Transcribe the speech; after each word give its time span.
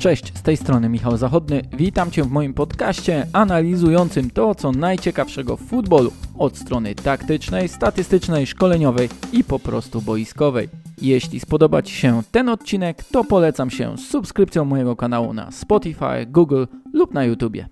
Cześć, 0.00 0.38
z 0.38 0.42
tej 0.42 0.56
strony 0.56 0.88
Michał 0.88 1.16
Zachodny. 1.16 1.62
Witam 1.72 2.10
Cię 2.10 2.24
w 2.24 2.30
moim 2.30 2.54
podcaście 2.54 3.26
analizującym 3.32 4.30
to, 4.30 4.54
co 4.54 4.72
najciekawszego 4.72 5.56
w 5.56 5.60
futbolu 5.60 6.12
od 6.38 6.58
strony 6.58 6.94
taktycznej, 6.94 7.68
statystycznej, 7.68 8.46
szkoleniowej 8.46 9.08
i 9.32 9.44
po 9.44 9.58
prostu 9.58 10.02
boiskowej. 10.02 10.68
Jeśli 11.02 11.40
spodoba 11.40 11.82
Ci 11.82 11.94
się 11.94 12.22
ten 12.32 12.48
odcinek, 12.48 13.04
to 13.04 13.24
polecam 13.24 13.70
się 13.70 13.98
subskrypcją 13.98 14.64
mojego 14.64 14.96
kanału 14.96 15.32
na 15.32 15.50
Spotify, 15.50 16.26
Google 16.26 16.64
lub 16.92 17.14
na 17.14 17.24
YouTubie. 17.24 17.68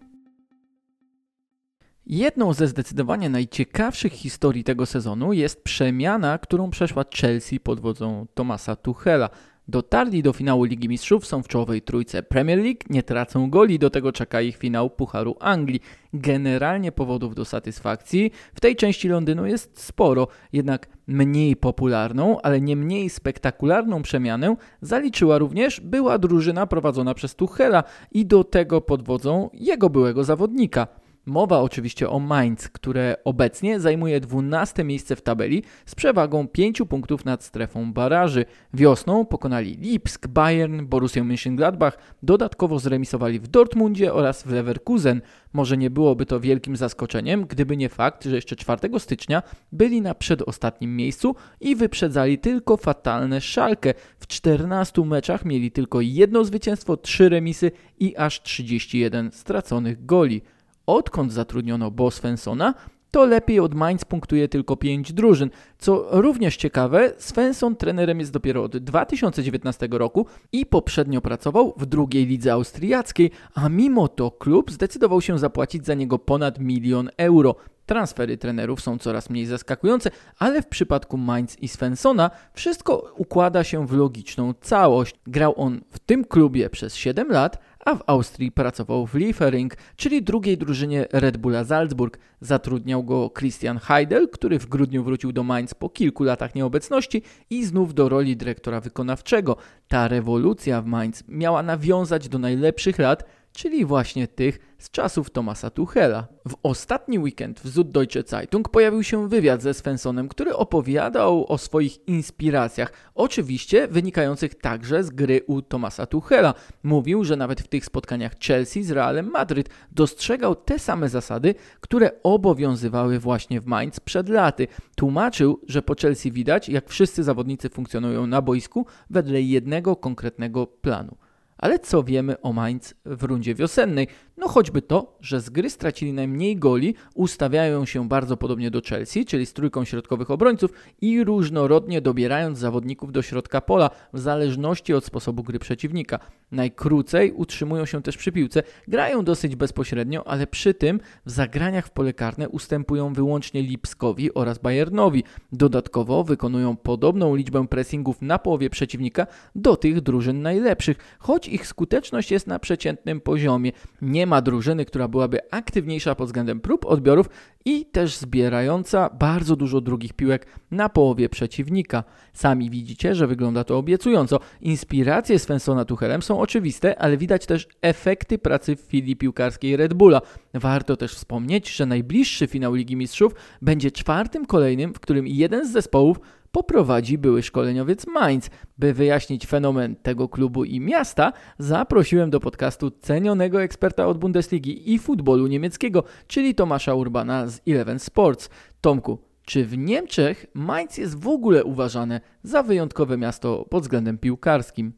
Jedną 2.06 2.52
ze 2.52 2.68
zdecydowanie 2.68 3.30
najciekawszych 3.30 4.12
historii 4.12 4.64
tego 4.64 4.86
sezonu 4.86 5.32
jest 5.32 5.62
przemiana, 5.62 6.38
którą 6.38 6.70
przeszła 6.70 7.04
Chelsea 7.14 7.60
pod 7.60 7.80
wodzą 7.80 8.26
Tomasa 8.34 8.76
Tuchela. 8.76 9.30
Dotarli 9.70 10.22
do 10.22 10.32
finału 10.32 10.64
Ligi 10.64 10.88
Mistrzów, 10.88 11.26
są 11.26 11.42
w 11.42 11.48
czołowej 11.48 11.82
trójce 11.82 12.22
Premier 12.22 12.58
League, 12.58 12.78
nie 12.90 13.02
tracą 13.02 13.50
goli, 13.50 13.78
do 13.78 13.90
tego 13.90 14.12
czeka 14.12 14.40
ich 14.40 14.56
finał 14.56 14.90
Pucharu 14.90 15.36
Anglii. 15.40 15.80
Generalnie 16.12 16.92
powodów 16.92 17.34
do 17.34 17.44
satysfakcji 17.44 18.30
w 18.54 18.60
tej 18.60 18.76
części 18.76 19.08
Londynu 19.08 19.46
jest 19.46 19.80
sporo, 19.80 20.28
jednak 20.52 20.88
mniej 21.06 21.56
popularną, 21.56 22.40
ale 22.40 22.60
nie 22.60 22.76
mniej 22.76 23.10
spektakularną 23.10 24.02
przemianę 24.02 24.56
zaliczyła 24.80 25.38
również 25.38 25.80
była 25.80 26.18
drużyna 26.18 26.66
prowadzona 26.66 27.14
przez 27.14 27.34
Tuchela 27.34 27.84
i 28.12 28.26
do 28.26 28.44
tego 28.44 28.80
pod 28.80 29.02
wodzą 29.02 29.50
jego 29.52 29.90
byłego 29.90 30.24
zawodnika– 30.24 30.86
Mowa 31.28 31.60
oczywiście 31.60 32.10
o 32.10 32.18
Mainz, 32.18 32.68
które 32.68 33.16
obecnie 33.24 33.80
zajmuje 33.80 34.20
12 34.20 34.84
miejsce 34.84 35.16
w 35.16 35.22
tabeli 35.22 35.62
z 35.86 35.94
przewagą 35.94 36.48
5 36.48 36.82
punktów 36.88 37.24
nad 37.24 37.44
strefą 37.44 37.92
baraży. 37.92 38.44
Wiosną 38.74 39.26
pokonali 39.26 39.76
Lipsk, 39.76 40.26
Bayern, 40.26 40.86
Borussia 40.86 41.20
Mönchengladbach, 41.20 41.92
dodatkowo 42.22 42.78
zremisowali 42.78 43.40
w 43.40 43.48
Dortmundzie 43.48 44.12
oraz 44.14 44.42
w 44.42 44.52
Leverkusen. 44.52 45.20
Może 45.52 45.76
nie 45.76 45.90
byłoby 45.90 46.26
to 46.26 46.40
wielkim 46.40 46.76
zaskoczeniem, 46.76 47.46
gdyby 47.46 47.76
nie 47.76 47.88
fakt, 47.88 48.24
że 48.24 48.36
jeszcze 48.36 48.56
4 48.56 48.98
stycznia 48.98 49.42
byli 49.72 50.02
na 50.02 50.14
przedostatnim 50.14 50.96
miejscu 50.96 51.34
i 51.60 51.76
wyprzedzali 51.76 52.38
tylko 52.38 52.76
fatalne 52.76 53.40
Szalkę. 53.40 53.94
W 54.18 54.26
14 54.26 55.02
meczach 55.02 55.44
mieli 55.44 55.70
tylko 55.70 56.00
jedno 56.00 56.44
zwycięstwo, 56.44 56.96
3 56.96 57.28
remisy 57.28 57.70
i 57.98 58.16
aż 58.16 58.42
31 58.42 59.32
straconych 59.32 60.06
goli. 60.06 60.42
Odkąd 60.88 61.32
zatrudniono 61.32 61.90
Bo 61.90 62.10
Svensona, 62.10 62.74
to 63.10 63.24
lepiej 63.24 63.60
od 63.60 63.74
Mainz 63.74 64.04
punktuje 64.04 64.48
tylko 64.48 64.76
5 64.76 65.12
drużyn. 65.12 65.50
Co 65.78 66.06
również 66.10 66.56
ciekawe, 66.56 67.12
Svensson 67.18 67.76
trenerem 67.76 68.20
jest 68.20 68.32
dopiero 68.32 68.62
od 68.62 68.76
2019 68.76 69.88
roku 69.90 70.26
i 70.52 70.66
poprzednio 70.66 71.20
pracował 71.20 71.74
w 71.76 71.86
drugiej 71.86 72.26
lidze 72.26 72.52
austriackiej, 72.52 73.30
a 73.54 73.68
mimo 73.68 74.08
to 74.08 74.30
klub 74.30 74.70
zdecydował 74.70 75.20
się 75.20 75.38
zapłacić 75.38 75.86
za 75.86 75.94
niego 75.94 76.18
ponad 76.18 76.58
milion 76.58 77.10
euro. 77.16 77.54
Transfery 77.86 78.38
trenerów 78.38 78.80
są 78.80 78.98
coraz 78.98 79.30
mniej 79.30 79.46
zaskakujące, 79.46 80.10
ale 80.38 80.62
w 80.62 80.66
przypadku 80.66 81.16
Mainz 81.16 81.58
i 81.58 81.68
Svenssona 81.68 82.30
wszystko 82.54 83.12
układa 83.16 83.64
się 83.64 83.86
w 83.86 83.92
logiczną 83.92 84.54
całość. 84.60 85.14
Grał 85.26 85.54
on 85.56 85.80
w 85.90 85.98
tym 85.98 86.24
klubie 86.24 86.70
przez 86.70 86.96
7 86.96 87.28
lat, 87.28 87.58
a 87.88 87.94
w 87.94 88.02
Austrii 88.06 88.52
pracował 88.52 89.06
w 89.06 89.14
Liefering, 89.14 89.76
czyli 89.96 90.22
drugiej 90.22 90.58
drużynie 90.58 91.06
Red 91.12 91.36
Bulla 91.36 91.64
Salzburg. 91.64 92.18
Zatrudniał 92.40 93.04
go 93.04 93.30
Christian 93.38 93.78
Heidel, 93.78 94.28
który 94.28 94.58
w 94.58 94.66
grudniu 94.66 95.04
wrócił 95.04 95.32
do 95.32 95.42
Mainz 95.42 95.74
po 95.74 95.88
kilku 95.88 96.24
latach 96.24 96.54
nieobecności 96.54 97.22
i 97.50 97.64
znów 97.64 97.94
do 97.94 98.08
roli 98.08 98.36
dyrektora 98.36 98.80
wykonawczego. 98.80 99.56
Ta 99.88 100.08
rewolucja 100.08 100.82
w 100.82 100.86
Mainz 100.86 101.24
miała 101.28 101.62
nawiązać 101.62 102.28
do 102.28 102.38
najlepszych 102.38 102.98
lat, 102.98 103.24
czyli 103.52 103.84
właśnie 103.84 104.28
tych 104.28 104.58
z 104.78 104.90
czasów 104.90 105.30
Tomasa 105.30 105.70
Tuchela. 105.70 106.26
W 106.48 106.54
ostatni 106.62 107.18
weekend 107.18 107.60
w 107.60 107.68
Süddeutsche 107.68 108.28
Zeitung 108.28 108.68
pojawił 108.68 109.02
się 109.02 109.28
wywiad 109.28 109.62
ze 109.62 109.74
Svensonem, 109.74 110.28
który 110.28 110.56
opowiadał 110.56 111.52
o 111.52 111.58
swoich 111.58 112.08
inspiracjach, 112.08 112.92
oczywiście 113.14 113.88
wynikających 113.88 114.54
także 114.54 115.04
z 115.04 115.10
gry 115.10 115.42
u 115.46 115.62
Tomasa 115.62 116.06
Tuchela. 116.06 116.54
Mówił, 116.82 117.24
że 117.24 117.36
nawet 117.36 117.60
w 117.60 117.68
tych 117.68 117.84
spotkaniach 117.84 118.32
Chelsea 118.38 118.82
z 118.82 118.90
Realem 118.90 119.30
Madryt 119.30 119.68
dostrzegał 119.92 120.54
te 120.54 120.78
same 120.78 121.08
zasady, 121.08 121.54
które 121.80 122.10
obowiązywały 122.22 123.18
właśnie 123.18 123.60
w 123.60 123.66
Mainz 123.66 124.00
przed 124.00 124.28
laty. 124.28 124.66
Tłumaczył, 124.96 125.60
że 125.66 125.82
po 125.82 125.94
Chelsea 125.94 126.32
widać, 126.32 126.68
jak 126.68 126.88
wszyscy 126.88 127.24
zawodnicy 127.24 127.68
funkcjonują 127.68 128.26
na 128.26 128.42
boisku 128.42 128.86
wedle 129.10 129.42
jednego 129.42 129.96
konkretnego 129.96 130.66
planu. 130.66 131.16
Ale 131.58 131.78
co 131.78 132.02
wiemy 132.02 132.40
o 132.40 132.52
Mainz 132.52 132.94
w 133.04 133.22
rundzie 133.22 133.54
wiosennej? 133.54 134.06
No 134.36 134.48
choćby 134.48 134.82
to, 134.82 135.16
że 135.20 135.40
z 135.40 135.50
gry 135.50 135.70
stracili 135.70 136.12
najmniej 136.12 136.56
goli, 136.56 136.94
ustawiają 137.14 137.84
się 137.84 138.08
bardzo 138.08 138.36
podobnie 138.36 138.70
do 138.70 138.80
Chelsea, 138.80 139.24
czyli 139.24 139.46
z 139.46 139.52
trójką 139.52 139.84
środkowych 139.84 140.30
obrońców 140.30 140.70
i 141.00 141.24
różnorodnie 141.24 142.00
dobierając 142.00 142.58
zawodników 142.58 143.12
do 143.12 143.22
środka 143.22 143.60
pola 143.60 143.90
w 144.12 144.18
zależności 144.18 144.94
od 144.94 145.04
sposobu 145.04 145.42
gry 145.42 145.58
przeciwnika. 145.58 146.18
Najkrócej 146.52 147.32
utrzymują 147.32 147.86
się 147.86 148.02
też 148.02 148.16
przy 148.16 148.32
piłce, 148.32 148.62
grają 148.88 149.24
dosyć 149.24 149.56
bezpośrednio, 149.56 150.26
ale 150.26 150.46
przy 150.46 150.74
tym 150.74 151.00
w 151.26 151.30
zagraniach 151.30 151.86
w 151.86 151.90
pole 151.90 152.12
karne 152.12 152.48
ustępują 152.48 153.12
wyłącznie 153.12 153.62
Lipskowi 153.62 154.34
oraz 154.34 154.58
Bayernowi. 154.58 155.24
Dodatkowo 155.52 156.24
wykonują 156.24 156.76
podobną 156.76 157.34
liczbę 157.34 157.68
pressingów 157.68 158.22
na 158.22 158.38
połowie 158.38 158.70
przeciwnika 158.70 159.26
do 159.54 159.76
tych 159.76 160.00
drużyn 160.00 160.42
najlepszych, 160.42 160.96
choć 161.18 161.47
ich 161.54 161.66
skuteczność 161.66 162.30
jest 162.30 162.46
na 162.46 162.58
przeciętnym 162.58 163.20
poziomie. 163.20 163.72
Nie 164.02 164.26
ma 164.26 164.42
drużyny, 164.42 164.84
która 164.84 165.08
byłaby 165.08 165.38
aktywniejsza 165.50 166.14
pod 166.14 166.26
względem 166.26 166.60
prób 166.60 166.86
odbiorów 166.86 167.28
i 167.64 167.86
też 167.86 168.16
zbierająca 168.16 169.10
bardzo 169.18 169.56
dużo 169.56 169.80
drugich 169.80 170.12
piłek 170.12 170.46
na 170.70 170.88
połowie 170.88 171.28
przeciwnika. 171.28 172.04
Sami 172.32 172.70
widzicie, 172.70 173.14
że 173.14 173.26
wygląda 173.26 173.64
to 173.64 173.78
obiecująco. 173.78 174.40
Inspiracje 174.60 175.38
Svensona 175.38 175.84
Tuchelem 175.84 176.22
są 176.22 176.40
oczywiste, 176.40 176.98
ale 176.98 177.16
widać 177.16 177.46
też 177.46 177.68
efekty 177.82 178.38
pracy 178.38 178.76
w 178.76 178.80
filii 178.80 179.16
piłkarskiej 179.16 179.76
Red 179.76 179.94
Bulla. 179.94 180.20
Warto 180.54 180.96
też 180.96 181.14
wspomnieć, 181.14 181.76
że 181.76 181.86
najbliższy 181.86 182.46
finał 182.46 182.74
Ligi 182.74 182.96
Mistrzów 182.96 183.34
będzie 183.62 183.90
czwartym 183.90 184.46
kolejnym, 184.46 184.94
w 184.94 185.00
którym 185.00 185.26
jeden 185.26 185.68
z 185.68 185.72
zespołów 185.72 186.20
poprowadzi 186.58 187.18
były 187.18 187.42
szkoleniowiec 187.42 188.06
Mainz. 188.06 188.50
By 188.78 188.92
wyjaśnić 188.92 189.46
fenomen 189.46 189.96
tego 189.96 190.28
klubu 190.28 190.64
i 190.64 190.80
miasta, 190.80 191.32
zaprosiłem 191.58 192.30
do 192.30 192.40
podcastu 192.40 192.90
cenionego 192.90 193.62
eksperta 193.62 194.06
od 194.06 194.18
Bundesligi 194.18 194.94
i 194.94 194.98
futbolu 194.98 195.46
niemieckiego, 195.46 196.02
czyli 196.28 196.54
Tomasza 196.54 196.94
Urbana 196.94 197.46
z 197.46 197.68
Eleven 197.68 197.98
Sports. 197.98 198.48
Tomku, 198.80 199.18
czy 199.46 199.64
w 199.64 199.78
Niemczech 199.78 200.46
Mainz 200.54 200.98
jest 200.98 201.24
w 201.24 201.28
ogóle 201.28 201.64
uważane 201.64 202.20
za 202.42 202.62
wyjątkowe 202.62 203.16
miasto 203.16 203.64
pod 203.70 203.82
względem 203.82 204.18
piłkarskim? 204.18 204.92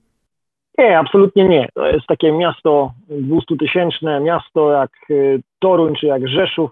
Nie, 0.78 0.98
absolutnie 0.98 1.48
nie. 1.48 1.68
To 1.74 1.86
jest 1.86 2.06
takie 2.06 2.32
miasto 2.32 2.92
200-tysięczne, 3.10 4.22
miasto 4.22 4.72
jak 4.72 4.90
y, 5.10 5.42
Toruń 5.58 5.94
czy 6.00 6.06
jak 6.06 6.28
Rzeszów. 6.28 6.70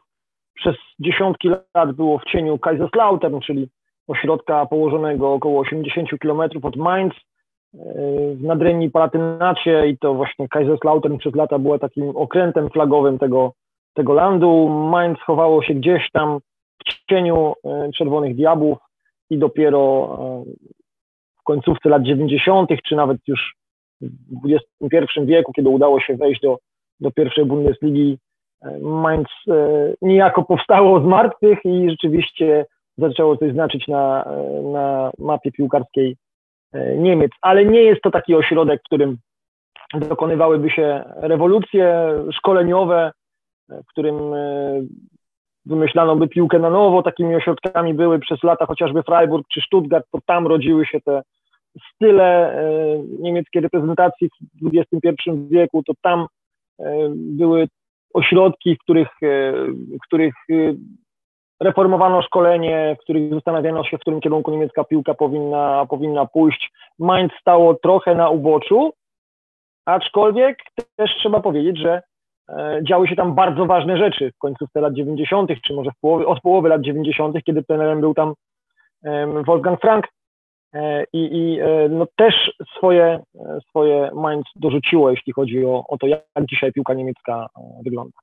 Przez 0.54 0.76
dziesiątki 1.00 1.48
lat 1.74 1.92
było 1.92 2.18
w 2.18 2.24
cieniu 2.24 2.58
Kaiserslautern, 2.58 3.40
czyli 3.40 3.68
ośrodka 4.08 4.66
położonego 4.66 5.32
około 5.32 5.60
80 5.60 6.08
km 6.20 6.40
od 6.62 6.76
Mainz 6.76 7.14
e, 7.14 7.18
w 8.34 8.42
nadrenii 8.42 8.90
Palatynacie 8.90 9.88
i 9.88 9.98
to 9.98 10.14
właśnie 10.14 10.48
Kaiserslautern 10.48 11.18
przez 11.18 11.34
lata 11.34 11.58
była 11.58 11.78
takim 11.78 12.16
okrętem 12.16 12.70
flagowym 12.70 13.18
tego, 13.18 13.52
tego 13.94 14.12
landu. 14.12 14.68
Mainz 14.68 15.18
chowało 15.18 15.62
się 15.62 15.74
gdzieś 15.74 16.10
tam 16.12 16.38
w 16.86 17.10
cieniu 17.10 17.52
e, 17.64 17.90
Czerwonych 17.96 18.36
Diabłów 18.36 18.78
i 19.30 19.38
dopiero 19.38 20.08
e, 20.20 20.44
w 21.40 21.42
końcówce 21.44 21.88
lat 21.88 22.02
90., 22.02 22.70
czy 22.88 22.96
nawet 22.96 23.18
już 23.28 23.54
w 24.00 24.92
XXI 24.92 25.20
wieku, 25.24 25.52
kiedy 25.52 25.68
udało 25.68 26.00
się 26.00 26.16
wejść 26.16 26.40
do, 26.40 26.58
do 27.00 27.10
pierwszej 27.10 27.44
Bundesligi, 27.44 28.18
Mainz 28.80 29.28
niejako 30.02 30.44
powstało 30.44 31.00
z 31.00 31.04
martwych 31.04 31.58
i 31.64 31.90
rzeczywiście 31.90 32.66
zaczęło 32.98 33.36
coś 33.36 33.52
znaczyć 33.52 33.88
na, 33.88 34.24
na 34.72 35.10
mapie 35.18 35.52
piłkarskiej 35.52 36.16
e, 36.72 36.96
Niemiec, 36.96 37.32
ale 37.42 37.64
nie 37.64 37.82
jest 37.82 38.02
to 38.02 38.10
taki 38.10 38.34
ośrodek, 38.34 38.80
w 38.80 38.84
którym 38.84 39.18
dokonywałyby 39.94 40.70
się 40.70 41.04
rewolucje 41.16 42.14
szkoleniowe, 42.32 43.12
w 43.68 43.86
którym 43.86 44.34
e, 44.34 44.80
wymyślano 45.66 46.16
by 46.16 46.28
piłkę 46.28 46.58
na 46.58 46.70
nowo. 46.70 47.02
Takimi 47.02 47.34
ośrodkami 47.34 47.94
były 47.94 48.18
przez 48.18 48.42
lata 48.42 48.66
chociażby 48.66 49.02
Freiburg 49.02 49.46
czy 49.52 49.60
Stuttgart, 49.60 50.06
to 50.12 50.18
tam 50.26 50.46
rodziły 50.46 50.86
się 50.86 51.00
te 51.00 51.22
style 51.94 52.52
e, 52.52 52.62
niemieckiej 53.20 53.62
reprezentacji 53.62 54.28
w 54.62 54.70
XXI 54.76 55.30
wieku, 55.50 55.82
to 55.82 55.92
tam 56.02 56.26
były 57.16 57.68
ośrodki, 58.14 58.76
w 58.76 58.78
których, 58.78 59.08
w 60.00 60.06
których 60.06 60.34
reformowano 61.60 62.22
szkolenie, 62.22 62.96
w 63.00 63.02
których 63.02 63.34
zastanawiano 63.34 63.84
się, 63.84 63.98
w 63.98 64.00
którym 64.00 64.20
kierunku 64.20 64.50
niemiecka 64.50 64.84
piłka 64.84 65.14
powinna, 65.14 65.86
powinna 65.90 66.26
pójść. 66.26 66.72
Mainz 66.98 67.32
stało 67.40 67.74
trochę 67.74 68.14
na 68.14 68.30
uboczu, 68.30 68.92
aczkolwiek 69.86 70.58
też 70.96 71.10
trzeba 71.18 71.40
powiedzieć, 71.40 71.78
że 71.78 72.02
e, 72.48 72.80
działy 72.88 73.08
się 73.08 73.16
tam 73.16 73.34
bardzo 73.34 73.66
ważne 73.66 73.98
rzeczy 73.98 74.32
w 74.32 74.38
końcówce 74.38 74.80
lat 74.80 74.94
90., 74.94 75.50
czy 75.64 75.74
może 75.74 75.90
w 75.90 76.00
połowie, 76.00 76.26
od 76.26 76.40
połowy 76.40 76.68
lat 76.68 76.80
90., 76.80 77.36
kiedy 77.44 77.62
trenerem 77.62 78.00
był 78.00 78.14
tam 78.14 78.34
Wolfgang 79.46 79.80
Frank 79.80 80.08
i, 81.12 81.28
i 81.32 81.58
no 81.90 82.06
też 82.16 82.52
swoje, 82.76 83.20
swoje 83.68 84.10
mind 84.14 84.46
dorzuciło, 84.56 85.10
jeśli 85.10 85.32
chodzi 85.32 85.64
o, 85.64 85.84
o 85.88 85.98
to, 85.98 86.06
jak 86.06 86.22
dzisiaj 86.50 86.72
piłka 86.72 86.94
niemiecka 86.94 87.46
wygląda. 87.84 88.18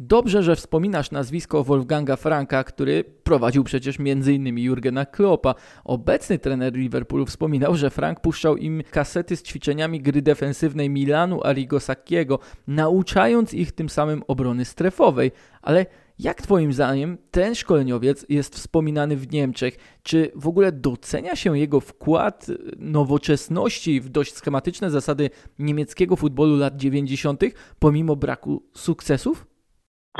Dobrze, 0.00 0.42
że 0.42 0.56
wspominasz 0.56 1.10
nazwisko 1.10 1.64
Wolfganga 1.64 2.16
Franka, 2.16 2.64
który 2.64 3.04
prowadził 3.04 3.64
przecież 3.64 3.96
m.in. 4.00 4.58
Jurgena 4.58 5.06
Kloppa. 5.06 5.54
Obecny 5.84 6.38
trener 6.38 6.74
Liverpoolu 6.74 7.26
wspominał, 7.26 7.76
że 7.76 7.90
Frank 7.90 8.20
puszczał 8.20 8.56
im 8.56 8.82
kasety 8.90 9.36
z 9.36 9.42
ćwiczeniami 9.42 10.00
gry 10.00 10.22
defensywnej 10.22 10.90
Milanu 10.90 11.44
Arrigo 11.44 11.80
Sacchiego, 11.80 12.38
nauczając 12.66 13.54
ich 13.54 13.72
tym 13.72 13.88
samym 13.88 14.22
obrony 14.28 14.64
strefowej. 14.64 15.32
Ale 15.62 15.86
jak 16.18 16.42
Twoim 16.42 16.72
zdaniem 16.72 17.18
ten 17.30 17.54
szkoleniowiec 17.54 18.26
jest 18.28 18.54
wspominany 18.54 19.16
w 19.16 19.32
Niemczech? 19.32 19.76
Czy 20.02 20.30
w 20.34 20.48
ogóle 20.48 20.72
docenia 20.72 21.36
się 21.36 21.58
jego 21.58 21.80
wkład 21.80 22.46
nowoczesności 22.76 24.00
w 24.00 24.08
dość 24.08 24.34
schematyczne 24.34 24.90
zasady 24.90 25.30
niemieckiego 25.58 26.16
futbolu 26.16 26.56
lat 26.56 26.76
90., 26.76 27.42
pomimo 27.78 28.16
braku 28.16 28.62
sukcesów? 28.74 29.57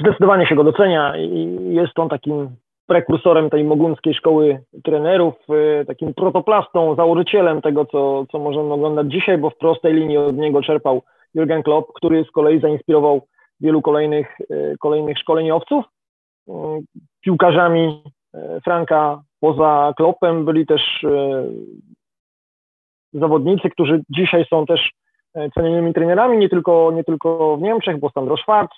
Zdecydowanie 0.01 0.47
się 0.47 0.55
go 0.55 0.65
docenia 0.65 1.17
i 1.17 1.59
jest 1.75 1.99
on 1.99 2.09
takim 2.09 2.57
prekursorem 2.87 3.51
tej 3.51 3.65
mogunskiej 3.65 4.15
szkoły 4.15 4.61
trenerów, 4.85 5.35
y, 5.81 5.85
takim 5.87 6.15
protoplastą, 6.15 6.95
założycielem 6.95 7.63
tego, 7.63 7.85
co, 7.85 8.27
co 8.33 8.39
możemy 8.39 8.73
oglądać 8.73 9.13
dzisiaj, 9.13 9.39
bo 9.39 9.51
w 9.51 9.57
prostej 9.57 9.95
linii 9.95 10.17
od 10.17 10.37
niego 10.37 10.63
czerpał 10.63 11.03
Jurgen 11.35 11.63
Klopp, 11.63 11.93
który 11.95 12.25
z 12.25 12.31
kolei 12.31 12.61
zainspirował 12.61 13.27
wielu 13.61 13.83
kolejnych, 13.83 14.41
y, 14.41 14.77
kolejnych 14.81 15.19
szkoleniowców. 15.19 15.85
Y, 16.49 16.53
piłkarzami 17.21 18.03
Franka 18.65 19.23
poza 19.41 19.93
Kloppem 19.97 20.45
byli 20.45 20.67
też 20.67 21.07
zawodnicy, 23.13 23.71
którzy 23.71 24.03
dzisiaj 24.11 24.45
są 24.51 24.67
też 24.67 24.93
cenionymi 25.55 25.95
trenerami, 25.95 26.39
nie 26.39 26.49
tylko, 26.49 26.93
nie 26.95 27.05
tylko 27.05 27.57
w 27.57 27.63
Niemczech, 27.63 27.99
bo 28.01 28.11
Sandro 28.11 28.37
Schwarz, 28.37 28.69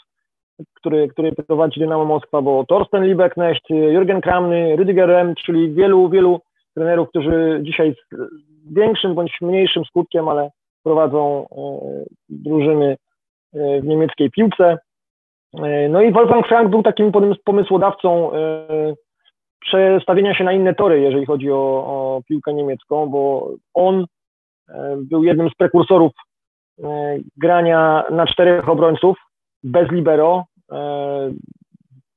który, 0.75 1.09
który 1.09 1.33
prowadzi 1.33 1.81
Dynamo 1.81 2.05
Moskwa, 2.05 2.43
bo 2.43 2.65
Torsten 2.69 3.05
Liebknecht, 3.05 3.71
Jürgen 3.71 4.21
Kramny, 4.21 4.77
Rüdiger 4.77 5.07
Rem, 5.07 5.35
czyli 5.35 5.75
wielu, 5.75 6.09
wielu 6.09 6.41
trenerów, 6.75 7.09
którzy 7.09 7.61
dzisiaj 7.63 7.95
z 8.13 8.75
większym 8.75 9.15
bądź 9.15 9.39
mniejszym 9.41 9.85
skutkiem, 9.85 10.29
ale 10.29 10.51
prowadzą 10.83 11.47
e, 11.51 12.05
drużyny 12.29 12.97
e, 13.55 13.81
w 13.81 13.85
niemieckiej 13.85 14.31
piłce. 14.31 14.79
E, 15.55 15.89
no 15.89 16.03
i 16.03 16.13
Wolfgang 16.13 16.47
Frank 16.47 16.71
był 16.71 16.83
takim 16.83 17.13
pomysłodawcą 17.45 18.31
przestawienia 19.61 20.35
się 20.35 20.45
na 20.45 20.53
inne 20.53 20.75
tory, 20.75 21.01
jeżeli 21.01 21.27
chodzi 21.27 21.51
o, 21.51 21.57
o 21.87 22.23
piłkę 22.29 22.55
niemiecką, 22.55 23.07
bo 23.07 23.51
on 23.75 24.07
był 24.97 25.25
jednym 25.25 25.51
z 25.51 25.55
prekursorów 25.55 26.13
grania 27.37 28.05
na 28.11 28.27
czterech 28.27 28.69
obrońców 28.69 29.17
bez 29.63 29.91
libero, 29.91 30.45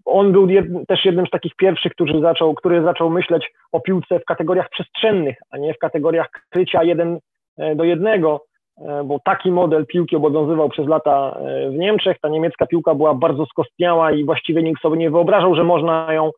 on 0.06 0.32
był 0.32 0.48
jed, 0.48 0.66
też 0.88 1.06
jednym 1.06 1.28
z 1.28 1.30
takich 1.30 1.56
pierwszych, 1.56 1.92
który 1.92 2.22
zaczął, 2.22 2.54
który 2.54 2.84
zaczął 2.84 3.10
myśleć 3.10 3.52
o 3.72 3.80
piłce 3.80 4.20
w 4.20 4.26
kategoriach 4.26 4.70
przestrzennych, 4.70 5.38
a 5.52 5.58
nie 5.58 5.74
w 5.74 5.78
kategoriach 5.78 6.30
krycia 6.50 6.84
jeden 6.84 7.20
e, 7.58 7.76
do 7.76 7.84
jednego, 7.84 8.42
e, 8.78 9.04
bo 9.04 9.20
taki 9.26 9.52
model 9.52 9.86
piłki 9.86 10.16
obowiązywał 10.16 10.70
przez 10.70 10.88
lata 10.88 11.38
w 11.70 11.74
Niemczech. 11.74 12.20
Ta 12.20 12.30
niemiecka 12.30 12.66
piłka 12.66 12.96
była 12.96 13.14
bardzo 13.14 13.46
skostniała 13.46 14.12
i 14.12 14.26
właściwie 14.26 14.64
nikt 14.64 14.82
sobie 14.82 14.98
nie 14.98 15.12
wyobrażał, 15.12 15.56
że 15.56 15.64
można 15.64 16.14
ją 16.14 16.32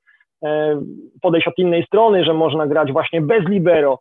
podejść 1.22 1.48
od 1.48 1.58
innej 1.58 1.84
strony, 1.84 2.24
że 2.24 2.34
można 2.34 2.68
grać 2.68 2.92
właśnie 2.92 3.22
bez 3.22 3.48
libero, 3.48 4.00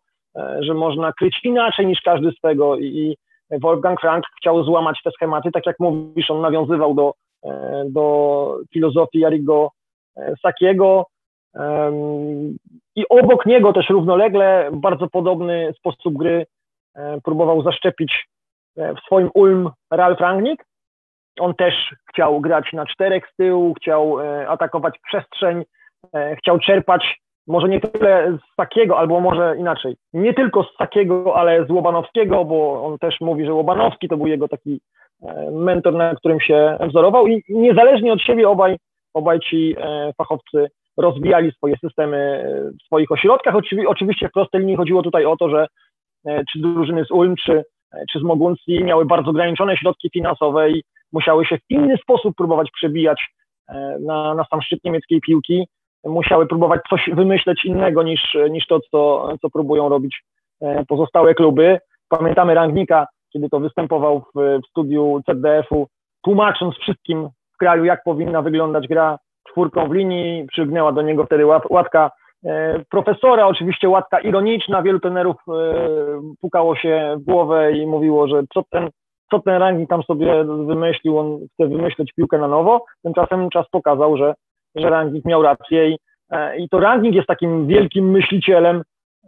że 0.61 0.75
można 0.75 1.13
kryć 1.13 1.41
inaczej 1.45 1.87
niż 1.87 2.01
każdy 2.01 2.33
swego 2.33 2.79
i 2.79 3.17
Wolfgang 3.51 4.01
Frank 4.01 4.25
chciał 4.41 4.65
złamać 4.65 5.01
te 5.05 5.11
schematy, 5.11 5.51
tak 5.53 5.67
jak 5.67 5.81
mówisz, 5.81 6.31
on 6.31 6.41
nawiązywał 6.41 6.95
do 6.95 7.13
E, 7.34 7.34
do 7.87 8.59
filozofii 8.73 9.21
Jarigo 9.21 9.71
e, 10.17 10.35
Sakiego. 10.43 11.07
I 12.97 13.09
obok 13.09 13.47
niego 13.47 13.73
też 13.73 13.89
równolegle 13.89 14.71
bardzo 14.73 15.09
podobny 15.09 15.73
sposób 15.79 16.15
gry 16.15 16.47
e, 16.95 17.21
próbował 17.21 17.63
zaszczepić 17.63 18.29
w 18.77 19.01
swoim 19.07 19.31
Ulm 19.35 19.71
Ralf 19.91 20.21
Rangnick. 20.21 20.65
On 21.41 21.55
też 21.55 21.95
chciał 22.11 22.41
grać 22.41 22.73
na 22.73 22.87
czterech 22.87 23.29
z 23.33 23.37
tyłu, 23.37 23.75
chciał 23.75 24.19
atakować 24.49 24.95
przestrzeń, 24.99 25.65
chciał 26.39 26.59
czerpać 26.59 27.21
może 27.47 27.69
nie 27.69 27.81
tyle 27.81 28.39
z 28.39 28.57
Sakiego, 28.57 28.99
albo 28.99 29.21
może 29.21 29.57
inaczej, 29.59 29.97
nie 30.13 30.35
tylko 30.35 30.63
z 30.63 30.77
Sakiego, 30.77 31.37
ale 31.37 31.67
z 31.67 31.71
Łobanowskiego, 31.71 32.45
bo 32.45 32.85
on 32.85 32.99
też 32.99 33.21
mówi, 33.21 33.47
że 33.47 33.55
Łobanowski 33.55 34.09
to 34.09 34.17
był 34.17 34.27
jego 34.27 34.49
taki 34.49 34.81
E, 35.25 35.51
mentor, 35.51 35.95
na 35.95 36.15
którym 36.15 36.41
się 36.41 36.79
wzorował 36.89 37.27
i 37.27 37.43
niezależnie 37.49 38.13
od 38.13 38.23
siebie 38.23 38.49
obaj, 38.49 38.77
obaj 39.15 39.41
ci 39.41 39.75
e, 39.79 40.13
fachowcy 40.19 40.67
rozwijali 40.97 41.53
swoje 41.53 41.77
systemy 41.77 42.17
e, 42.17 42.71
w 42.71 42.87
swoich 42.87 43.13
ośrodkach. 43.13 43.55
Oczywiście 43.87 44.29
w 44.29 44.33
prostej 44.33 44.61
linii 44.61 44.77
chodziło 44.77 45.03
tutaj 45.03 45.25
o 45.25 45.37
to, 45.37 45.49
że 45.49 45.67
czy 46.53 46.59
drużyny 46.59 47.05
z 47.05 47.11
Ulm, 47.11 47.35
czy, 47.37 47.65
czy 48.13 48.19
z 48.19 48.23
Moguncji 48.23 48.85
miały 48.85 49.05
bardzo 49.05 49.31
ograniczone 49.31 49.77
środki 49.77 50.11
finansowe 50.13 50.71
i 50.71 50.83
musiały 51.13 51.47
się 51.47 51.59
w 51.59 51.71
inny 51.71 51.97
sposób 51.97 52.37
próbować 52.37 52.71
przebijać 52.71 53.29
na, 54.01 54.35
na 54.35 54.45
sam 54.51 54.63
szczyt 54.63 54.85
niemieckiej 54.85 55.21
piłki. 55.21 55.67
Musiały 56.05 56.47
próbować 56.47 56.81
coś 56.91 57.11
wymyśleć 57.13 57.65
innego 57.65 58.03
niż, 58.03 58.37
niż 58.51 58.67
to, 58.67 58.81
co, 58.81 59.29
co 59.43 59.51
próbują 59.51 59.89
robić 59.89 60.25
pozostałe 60.89 61.35
kluby. 61.35 61.79
Pamiętamy 62.09 62.55
Rangnika, 62.55 63.07
kiedy 63.33 63.49
to 63.49 63.61
występował 63.61 64.21
w, 64.21 64.61
w 64.65 64.67
studiu 64.71 65.21
ZDF-u, 65.29 65.89
tłumacząc 66.25 66.75
wszystkim 66.77 67.29
w 67.55 67.57
kraju, 67.57 67.85
jak 67.85 68.03
powinna 68.05 68.43
wyglądać 68.43 68.89
gra 68.89 69.19
czwórką 69.49 69.89
w 69.89 69.93
linii. 69.93 70.47
Przygnęła 70.47 70.93
do 70.93 71.03
niego 71.03 71.27
wtedy 71.27 71.47
łatka 71.71 72.11
e, 72.45 72.81
profesora, 72.91 73.47
oczywiście 73.47 73.89
łatka 73.89 74.21
ironiczna. 74.21 74.83
Wielu 74.83 75.01
trenerów 75.01 75.37
e, 75.49 75.53
pukało 76.41 76.77
się 76.77 77.17
w 77.19 77.25
głowę 77.25 77.73
i 77.73 77.87
mówiło, 77.87 78.29
że 78.29 78.43
co 78.55 78.63
ten, 78.71 78.91
co 79.31 79.41
ten 79.41 79.55
ranking 79.55 79.91
tam 79.91 80.03
sobie 80.03 80.45
wymyślił, 80.45 81.19
on 81.19 81.39
chce 81.53 81.69
wymyśleć 81.69 82.13
piłkę 82.13 82.39
na 82.39 82.49
nowo. 82.49 82.85
Tymczasem 83.03 83.51
czas 83.51 83.67
pokazał, 83.71 84.17
że, 84.17 84.35
że 84.77 84.91
ranking 84.91 85.25
miał 85.25 85.43
rację 85.43 85.91
i, 85.91 85.99
e, 86.31 86.59
i 86.59 86.69
to 86.69 86.81
ranking 86.81 87.15
jest 87.15 87.29
takim 87.29 87.67
wielkim 87.67 88.11
myślicielem, 88.11 88.83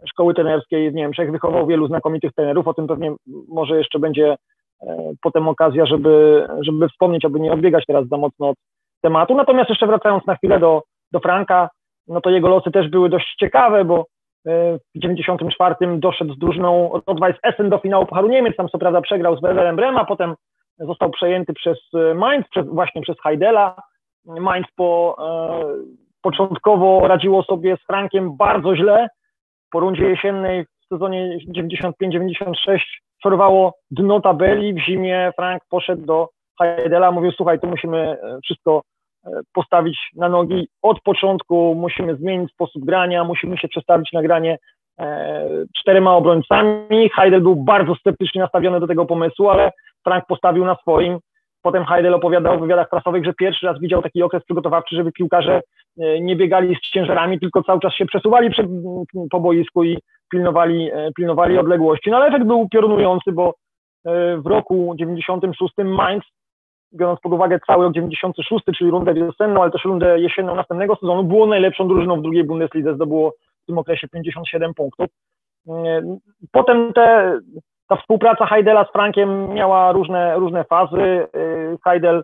szkoły 0.09 0.33
trenerskiej 0.33 0.91
w 0.91 0.93
Niemczech, 0.93 1.31
wychował 1.31 1.67
wielu 1.67 1.87
znakomitych 1.87 2.33
trenerów, 2.33 2.67
o 2.67 2.73
tym 2.73 2.87
pewnie 2.87 3.15
może 3.47 3.77
jeszcze 3.77 3.99
będzie 3.99 4.35
e, 4.81 5.11
potem 5.21 5.47
okazja, 5.47 5.85
żeby, 5.85 6.47
żeby 6.61 6.89
wspomnieć, 6.89 7.25
aby 7.25 7.39
nie 7.39 7.53
odbiegać 7.53 7.83
teraz 7.87 8.07
za 8.07 8.17
mocno 8.17 8.49
od 8.49 8.57
tematu. 9.01 9.35
Natomiast 9.35 9.69
jeszcze 9.69 9.87
wracając 9.87 10.25
na 10.25 10.35
chwilę 10.35 10.59
do, 10.59 10.83
do 11.11 11.19
Franka, 11.19 11.69
no 12.07 12.21
to 12.21 12.29
jego 12.29 12.47
losy 12.47 12.71
też 12.71 12.89
były 12.89 13.09
dość 13.09 13.35
ciekawe, 13.39 13.85
bo 13.85 14.05
e, 14.47 14.77
w 14.95 14.99
94 14.99 15.75
doszedł 15.97 16.33
z 16.33 16.39
drużyną 16.39 16.91
Rot-Weiss 17.07 17.39
Essen 17.43 17.69
do 17.69 17.77
finału 17.77 18.05
Pucharu 18.05 18.27
Niemiec, 18.27 18.55
tam 18.55 18.69
co 18.69 18.77
prawda 18.77 19.01
przegrał 19.01 19.37
z 19.37 19.41
Werderem 19.41 19.75
Brema, 19.75 20.05
potem 20.05 20.35
został 20.79 21.09
przejęty 21.09 21.53
przez 21.53 21.77
Mainz, 22.15 22.47
przez, 22.49 22.67
właśnie 22.67 23.01
przez 23.01 23.15
Heidela. 23.23 23.75
Mainz 24.27 24.67
po, 24.75 25.15
e, 25.19 25.63
początkowo 26.21 27.07
radziło 27.07 27.43
sobie 27.43 27.77
z 27.77 27.85
Frankiem 27.87 28.37
bardzo 28.37 28.75
źle, 28.75 29.07
po 29.71 29.79
rundzie 29.79 30.09
jesiennej 30.09 30.65
w 30.65 30.87
sezonie 30.89 31.39
95-96 31.47 32.79
przerwało 33.19 33.73
dno 33.91 34.21
tabeli. 34.21 34.73
W 34.73 34.79
zimie 34.79 35.31
Frank 35.35 35.63
poszedł 35.69 36.05
do 36.05 36.29
Heidela, 36.61 37.11
mówił, 37.11 37.31
słuchaj, 37.31 37.59
tu 37.59 37.67
musimy 37.67 37.97
e, 37.97 38.39
wszystko 38.43 38.81
e, 39.25 39.29
postawić 39.53 39.97
na 40.15 40.29
nogi 40.29 40.67
od 40.81 41.01
początku, 41.01 41.75
musimy 41.75 42.15
zmienić 42.15 42.51
sposób 42.51 42.85
grania, 42.85 43.23
musimy 43.23 43.57
się 43.57 43.67
przestawić 43.67 44.13
na 44.13 44.21
granie 44.21 44.57
czterema 45.77 46.15
obrońcami. 46.15 47.09
Heidel 47.15 47.41
był 47.41 47.55
bardzo 47.55 47.95
sceptycznie 47.95 48.41
nastawiony 48.41 48.79
do 48.79 48.87
tego 48.87 49.05
pomysłu, 49.05 49.49
ale 49.49 49.71
Frank 50.03 50.25
postawił 50.25 50.65
na 50.65 50.75
swoim. 50.75 51.19
Potem 51.67 51.85
Heidel 51.85 52.13
opowiadał 52.13 52.57
w 52.57 52.61
wywiadach 52.61 52.89
prasowych, 52.89 53.25
że 53.25 53.33
pierwszy 53.33 53.65
raz 53.65 53.79
widział 53.79 54.01
taki 54.01 54.23
okres 54.23 54.43
przygotowawczy, 54.43 54.95
żeby 54.95 55.11
piłkarze 55.11 55.61
e, 55.99 56.21
nie 56.21 56.35
biegali 56.35 56.75
z 56.75 56.89
ciężarami, 56.91 57.39
tylko 57.39 57.63
cały 57.63 57.79
czas 57.79 57.93
się 57.93 58.05
przesuwali 58.05 58.49
przed, 58.49 58.65
po 59.31 59.39
boisku 59.39 59.83
i 59.83 59.97
pilnowali, 60.31 60.91
e, 60.91 61.11
pilnowali 61.15 61.57
odległości. 61.57 62.09
No 62.09 62.17
ale 62.17 62.25
efekt 62.25 62.45
był 62.45 62.69
piorunujący, 62.69 63.31
bo 63.31 63.53
e, 64.05 64.37
w 64.37 64.45
roku 64.45 64.93
96 64.97 65.73
Mainz, 65.77 66.23
biorąc 66.93 67.19
pod 67.19 67.33
uwagę 67.33 67.59
cały 67.67 67.83
rok 67.83 67.93
96, 67.93 68.65
czyli 68.77 68.91
rundę 68.91 69.13
wiosenną, 69.13 69.61
ale 69.61 69.71
też 69.71 69.85
rundę 69.85 70.19
jesienną 70.19 70.55
następnego 70.55 70.95
sezonu, 70.95 71.23
było 71.23 71.45
najlepszą 71.45 71.87
drużyną 71.87 72.19
w 72.19 72.21
drugiej 72.21 72.43
Bundeslidze, 72.43 72.95
zdobyło 72.95 73.33
w 73.63 73.65
tym 73.65 73.77
okresie 73.77 74.07
57 74.07 74.73
punktów. 74.73 75.07
Potem 76.51 76.93
te 76.93 77.39
ta 77.87 77.95
współpraca 77.95 78.45
Heidela 78.45 78.85
z 78.85 78.91
Frankiem 78.91 79.53
miała 79.53 79.91
różne, 79.91 80.35
różne 80.35 80.63
fazy. 80.63 81.27
Heidel, 81.83 82.23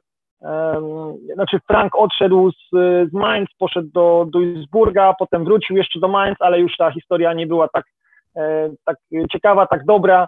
znaczy 1.34 1.60
Frank 1.67 1.96
odszedł 1.96 2.51
z, 2.51 2.70
z 3.10 3.13
Mainz, 3.13 3.50
poszedł 3.60 3.89
do 3.93 4.25
Duisburga, 4.29 5.13
potem 5.20 5.46
wrócił 5.46 5.77
jeszcze 5.77 6.00
do 6.00 6.08
Mainz, 6.08 6.38
ale 6.39 6.60
już 6.60 6.77
ta 6.77 6.91
historia 6.91 7.34
nie 7.34 7.48
była 7.48 7.67
tak, 7.67 7.86
tak 8.86 8.98
ciekawa, 9.32 9.67
tak 9.67 9.86
dobra. 9.86 10.27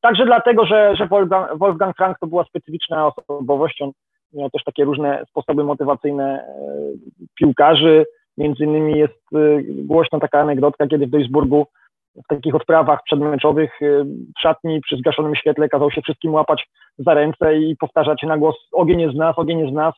Także 0.00 0.26
dlatego, 0.26 0.66
że, 0.66 0.96
że 0.96 1.06
Wolfgang, 1.06 1.58
Wolfgang 1.58 1.96
Frank 1.96 2.18
to 2.18 2.26
była 2.26 2.44
specyficzna 2.44 3.06
osobowość. 3.06 3.82
On 3.82 3.90
miał 4.32 4.50
też 4.50 4.64
takie 4.64 4.84
różne 4.84 5.24
sposoby 5.28 5.64
motywacyjne 5.64 6.44
piłkarzy. 7.34 8.06
Między 8.38 8.64
innymi 8.64 8.98
jest 8.98 9.24
głośna 9.68 10.20
taka 10.20 10.40
anegdotka, 10.40 10.86
kiedy 10.86 11.06
w 11.06 11.10
Duisburgu 11.10 11.66
w 12.16 12.26
takich 12.28 12.54
odprawach 12.54 13.02
przedmeczowych 13.04 13.82
y, 13.82 14.04
w 14.38 14.40
szatni 14.40 14.80
przy 14.80 14.96
zgaszonym 14.96 15.34
świetle 15.34 15.68
kazał 15.68 15.90
się 15.90 16.02
wszystkim 16.02 16.34
łapać 16.34 16.68
za 16.98 17.14
ręce 17.14 17.56
i 17.58 17.76
powtarzać 17.76 18.22
na 18.22 18.38
głos 18.38 18.56
ogień 18.72 19.00
jest 19.00 19.14
z 19.14 19.18
nas, 19.18 19.38
ogień 19.38 19.58
jest 19.58 19.72
z 19.72 19.74
nas. 19.74 19.94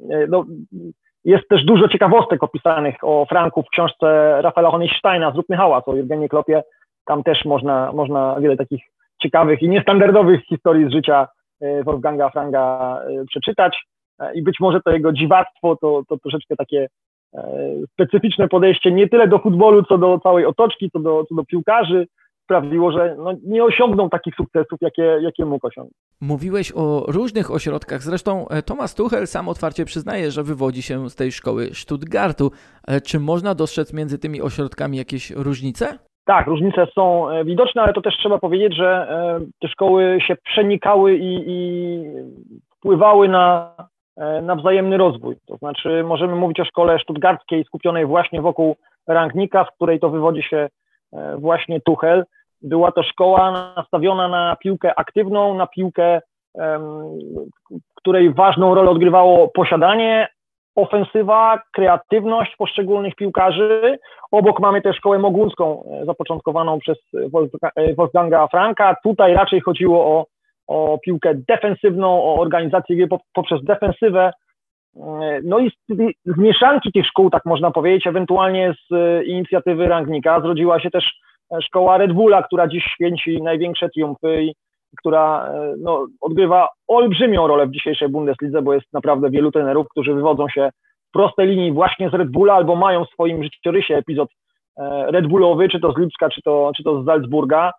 Y, 0.00 0.26
no, 0.28 0.44
jest 1.24 1.48
też 1.48 1.64
dużo 1.64 1.88
ciekawostek 1.88 2.42
opisanych 2.42 2.94
o 3.02 3.26
Franku 3.28 3.62
w 3.62 3.68
książce 3.68 4.38
Rafaela 4.42 4.70
Honigsteina 4.70 5.32
Zróbmy 5.32 5.56
hałas 5.56 5.88
o 5.88 5.96
Jurgenie 5.96 6.28
Klopie. 6.28 6.62
Tam 7.04 7.22
też 7.22 7.44
można, 7.44 7.92
można 7.92 8.40
wiele 8.40 8.56
takich 8.56 8.82
ciekawych 9.22 9.62
i 9.62 9.68
niestandardowych 9.68 10.44
historii 10.44 10.88
z 10.88 10.92
życia 10.92 11.28
y, 11.62 11.84
Wolfganga 11.84 12.30
Franga 12.30 12.98
przeczytać 13.28 13.86
i 14.34 14.42
być 14.42 14.60
może 14.60 14.80
to 14.80 14.90
jego 14.90 15.12
dziwactwo 15.12 15.76
to, 15.76 16.02
to 16.08 16.16
troszeczkę 16.18 16.56
takie 16.56 16.88
specyficzne 17.92 18.48
podejście 18.48 18.92
nie 18.92 19.08
tyle 19.08 19.28
do 19.28 19.38
futbolu, 19.38 19.82
co 19.82 19.98
do 19.98 20.18
całej 20.18 20.46
otoczki, 20.46 20.90
co 20.90 20.98
do, 20.98 21.24
co 21.28 21.34
do 21.34 21.44
piłkarzy 21.44 22.06
sprawiło, 22.44 22.92
że 22.92 23.16
no, 23.18 23.32
nie 23.44 23.64
osiągną 23.64 24.10
takich 24.10 24.34
sukcesów, 24.34 24.78
jakie, 24.80 25.02
jakie 25.02 25.44
mógł 25.44 25.66
osiągnąć. 25.66 25.96
Mówiłeś 26.20 26.72
o 26.76 27.04
różnych 27.08 27.50
ośrodkach, 27.50 28.02
zresztą 28.02 28.48
e, 28.48 28.62
Thomas 28.62 28.94
Tuchel 28.94 29.26
sam 29.26 29.48
otwarcie 29.48 29.84
przyznaje, 29.84 30.30
że 30.30 30.42
wywodzi 30.42 30.82
się 30.82 31.10
z 31.10 31.16
tej 31.16 31.32
szkoły 31.32 31.66
Stuttgartu. 31.72 32.50
E, 32.88 33.00
czy 33.00 33.20
można 33.20 33.54
dostrzec 33.54 33.94
między 33.94 34.18
tymi 34.18 34.42
ośrodkami 34.42 34.96
jakieś 34.98 35.30
różnice? 35.30 35.98
Tak, 36.24 36.46
różnice 36.46 36.86
są 36.94 37.26
widoczne, 37.44 37.82
ale 37.82 37.92
to 37.92 38.00
też 38.00 38.14
trzeba 38.16 38.38
powiedzieć, 38.38 38.76
że 38.76 39.06
te 39.60 39.68
szkoły 39.68 40.18
się 40.26 40.36
przenikały 40.44 41.16
i, 41.16 41.44
i 41.46 42.02
wpływały 42.76 43.28
na 43.28 43.74
E, 43.82 43.91
na 44.42 44.56
wzajemny 44.56 44.96
rozwój. 44.96 45.36
To 45.46 45.56
znaczy 45.56 46.04
możemy 46.04 46.34
mówić 46.34 46.60
o 46.60 46.64
szkole 46.64 46.98
sztuttgardzkiej 46.98 47.64
skupionej 47.64 48.06
właśnie 48.06 48.42
wokół 48.42 48.76
Rangnika, 49.06 49.64
z 49.64 49.74
której 49.76 50.00
to 50.00 50.10
wywodzi 50.10 50.42
się 50.42 50.68
e, 51.12 51.36
właśnie 51.36 51.80
Tuchel. 51.80 52.24
Była 52.62 52.92
to 52.92 53.02
szkoła 53.02 53.72
nastawiona 53.76 54.28
na 54.28 54.56
piłkę 54.56 54.98
aktywną, 54.98 55.54
na 55.54 55.66
piłkę, 55.66 56.20
której 57.94 58.34
ważną 58.34 58.74
rolę 58.74 58.90
odgrywało 58.90 59.48
posiadanie, 59.48 60.28
ofensywa, 60.76 61.62
kreatywność 61.72 62.56
poszczególnych 62.56 63.14
piłkarzy. 63.14 63.98
Obok 64.30 64.60
mamy 64.60 64.82
też 64.82 64.96
szkołę 64.96 65.18
mogunską, 65.18 65.84
e, 65.84 66.04
zapoczątkowaną 66.04 66.78
przez 66.78 66.98
Wolfganga 67.96 68.46
Franka. 68.46 68.96
Tutaj 69.02 69.34
raczej 69.34 69.60
chodziło 69.60 70.06
o 70.06 70.26
o 70.66 70.98
piłkę 71.04 71.34
defensywną, 71.48 72.08
o 72.08 72.40
organizację 72.40 72.96
gry 72.96 73.18
poprzez 73.34 73.64
defensywę. 73.64 74.32
No 75.44 75.58
i 75.58 75.70
z, 75.88 76.36
mieszanki 76.36 76.92
tych 76.92 77.06
szkół, 77.06 77.30
tak 77.30 77.44
można 77.44 77.70
powiedzieć, 77.70 78.06
ewentualnie 78.06 78.74
z 78.88 78.92
e, 78.92 79.24
inicjatywy 79.24 79.88
Rangnika 79.88 80.40
zrodziła 80.40 80.80
się 80.80 80.90
też 80.90 81.04
szkoła 81.62 81.98
Red 81.98 82.12
Bulla, 82.12 82.42
która 82.42 82.68
dziś 82.68 82.84
święci 82.84 83.42
największe 83.42 83.88
triumfy 83.88 84.42
i 84.42 84.54
która 84.98 85.46
e, 85.46 85.74
no, 85.78 86.06
odgrywa 86.20 86.68
olbrzymią 86.88 87.46
rolę 87.46 87.66
w 87.66 87.70
dzisiejszej 87.70 88.08
Bundeslidze, 88.08 88.62
bo 88.62 88.74
jest 88.74 88.92
naprawdę 88.92 89.30
wielu 89.30 89.52
trenerów, 89.52 89.88
którzy 89.88 90.14
wywodzą 90.14 90.48
się 90.48 90.70
w 91.08 91.12
prostej 91.12 91.48
linii 91.48 91.72
właśnie 91.72 92.10
z 92.10 92.14
Red 92.14 92.30
Bulla 92.30 92.54
albo 92.54 92.76
mają 92.76 93.04
w 93.04 93.10
swoim 93.10 93.44
życiorysie 93.44 93.96
epizod 93.96 94.28
e, 94.78 95.06
Red 95.10 95.26
Bullowy, 95.26 95.68
czy 95.68 95.80
to 95.80 95.92
z 95.92 95.98
Lipska, 95.98 96.28
czy 96.30 96.42
to, 96.42 96.72
czy 96.76 96.82
to 96.82 97.02
z 97.02 97.06
Salzburga. 97.06 97.72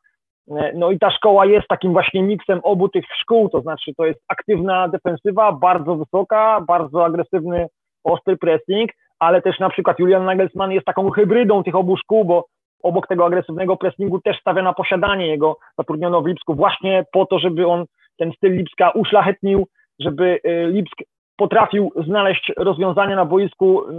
E, 0.51 0.71
no 0.75 0.91
i 0.91 1.00
ta 1.00 1.12
szkoła 1.12 1.45
jest 1.45 1.67
takim 1.67 1.93
właśnie 1.93 2.23
miksem 2.23 2.59
obu 2.63 2.89
tych 2.89 3.05
szkół, 3.21 3.50
to 3.50 3.62
znaczy 3.62 3.91
to 3.97 4.05
jest 4.05 4.19
aktywna 4.27 4.88
defensywa, 4.88 5.51
bardzo 5.51 5.95
wysoka, 5.95 6.62
bardzo 6.67 7.05
agresywny, 7.05 7.67
ostry 8.03 8.38
pressing, 8.38 8.91
ale 9.19 9.41
też 9.41 9.59
na 9.59 9.69
przykład 9.69 10.00
Julian 10.00 10.25
Nagelsmann 10.25 10.71
jest 10.71 10.85
taką 10.85 11.12
hybrydą 11.12 11.63
tych 11.63 11.75
obu 11.75 11.97
szkół, 11.97 12.25
bo 12.25 12.45
obok 12.83 13.07
tego 13.07 13.25
agresywnego 13.25 13.77
pressingu 13.77 14.21
też 14.21 14.39
stawia 14.39 14.62
na 14.63 14.73
posiadanie 14.73 15.27
jego 15.27 15.57
zatrudniono 15.77 16.21
w 16.21 16.27
Lipsku 16.27 16.55
właśnie 16.55 17.05
po 17.12 17.25
to, 17.25 17.39
żeby 17.39 17.67
on 17.67 17.85
ten 18.17 18.31
styl 18.31 18.53
Lipska 18.53 18.89
uszlachetnił, 18.89 19.67
żeby 20.00 20.39
e, 20.43 20.67
Lipsk 20.67 20.95
potrafił 21.37 21.91
znaleźć 22.07 22.51
rozwiązania 22.57 23.15
na 23.15 23.25
boisku, 23.25 23.81
y, 23.81 23.93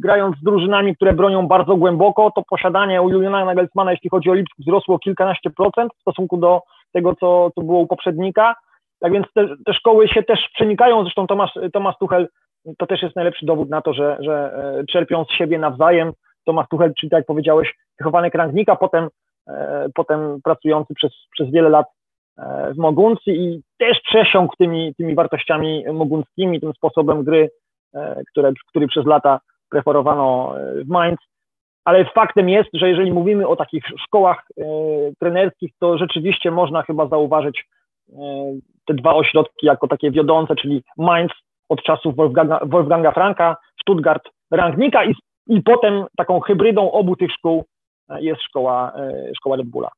grając 0.00 0.36
z 0.36 0.42
drużynami, 0.42 0.96
które 0.96 1.12
bronią 1.12 1.48
bardzo 1.48 1.76
głęboko, 1.76 2.30
to 2.30 2.42
posiadanie 2.50 3.02
u 3.02 3.10
Juliana 3.10 3.44
Nagelsmana, 3.44 3.90
jeśli 3.90 4.10
chodzi 4.10 4.30
o 4.30 4.34
Lipsk, 4.34 4.56
wzrosło 4.58 4.98
kilkanaście 4.98 5.50
procent 5.50 5.92
w 5.98 6.00
stosunku 6.00 6.36
do 6.36 6.60
tego, 6.92 7.14
co, 7.14 7.50
co 7.54 7.60
było 7.62 7.78
u 7.78 7.86
poprzednika. 7.86 8.54
Tak 9.00 9.12
więc 9.12 9.26
te, 9.34 9.46
te 9.66 9.74
szkoły 9.74 10.08
się 10.08 10.22
też 10.22 10.48
przenikają, 10.54 11.02
zresztą 11.02 11.26
Tomasz, 11.26 11.58
Tomasz 11.72 11.98
Tuchel 11.98 12.28
to 12.78 12.86
też 12.86 13.02
jest 13.02 13.16
najlepszy 13.16 13.46
dowód 13.46 13.70
na 13.70 13.82
to, 13.82 13.94
że, 13.94 14.16
że 14.20 14.52
e, 14.80 14.84
czerpią 14.84 15.24
z 15.24 15.32
siebie 15.32 15.58
nawzajem. 15.58 16.12
Tomasz 16.44 16.68
Tuchel, 16.68 16.94
czyli 16.94 17.10
tak 17.10 17.18
jak 17.18 17.26
powiedziałeś, 17.26 17.74
wychowany 17.98 18.30
krangnika, 18.30 18.76
potem, 18.76 19.08
e, 19.48 19.86
potem 19.94 20.38
pracujący 20.44 20.94
przez, 20.94 21.12
przez 21.32 21.50
wiele 21.50 21.68
lat 21.68 21.86
w 22.74 22.76
Moguncji 22.76 23.32
i 23.32 23.62
też 23.78 24.00
przesiąkł 24.00 24.56
tymi, 24.56 24.94
tymi 24.94 25.14
wartościami 25.14 25.84
mogunckimi, 25.92 26.60
tym 26.60 26.72
sposobem 26.72 27.24
gry, 27.24 27.50
e, 27.94 28.22
które, 28.30 28.52
który 28.68 28.86
przez 28.86 29.06
lata 29.06 29.40
preferowano 29.70 30.54
e, 30.58 30.84
w 30.84 30.88
Mainz. 30.88 31.18
Ale 31.84 32.04
faktem 32.04 32.48
jest, 32.48 32.68
że 32.72 32.88
jeżeli 32.88 33.12
mówimy 33.12 33.48
o 33.48 33.56
takich 33.56 33.84
szkołach 33.98 34.46
trenerskich, 35.18 35.70
to 35.78 35.98
rzeczywiście 35.98 36.50
można 36.50 36.82
chyba 36.82 37.08
zauważyć 37.08 37.64
te 38.86 38.94
dwa 38.94 39.14
ośrodki 39.14 39.66
jako 39.66 39.88
takie 39.88 40.10
wiodące, 40.10 40.56
czyli 40.56 40.82
Mainz 40.98 41.32
od 41.68 41.82
czasów 41.82 42.16
Wolfganga, 42.16 42.60
Wolfganga 42.66 43.12
Franka, 43.12 43.56
Stuttgart 43.80 44.22
Rangnika 44.50 45.04
i, 45.04 45.14
i 45.46 45.62
potem 45.62 46.04
taką 46.16 46.40
hybrydą 46.40 46.90
obu 46.90 47.16
tych 47.16 47.32
szkół 47.32 47.64
jest 48.18 48.42
szkoła, 48.42 48.92
szkoła 49.36 49.56
Red 49.56 49.66
Bulla 49.66 49.90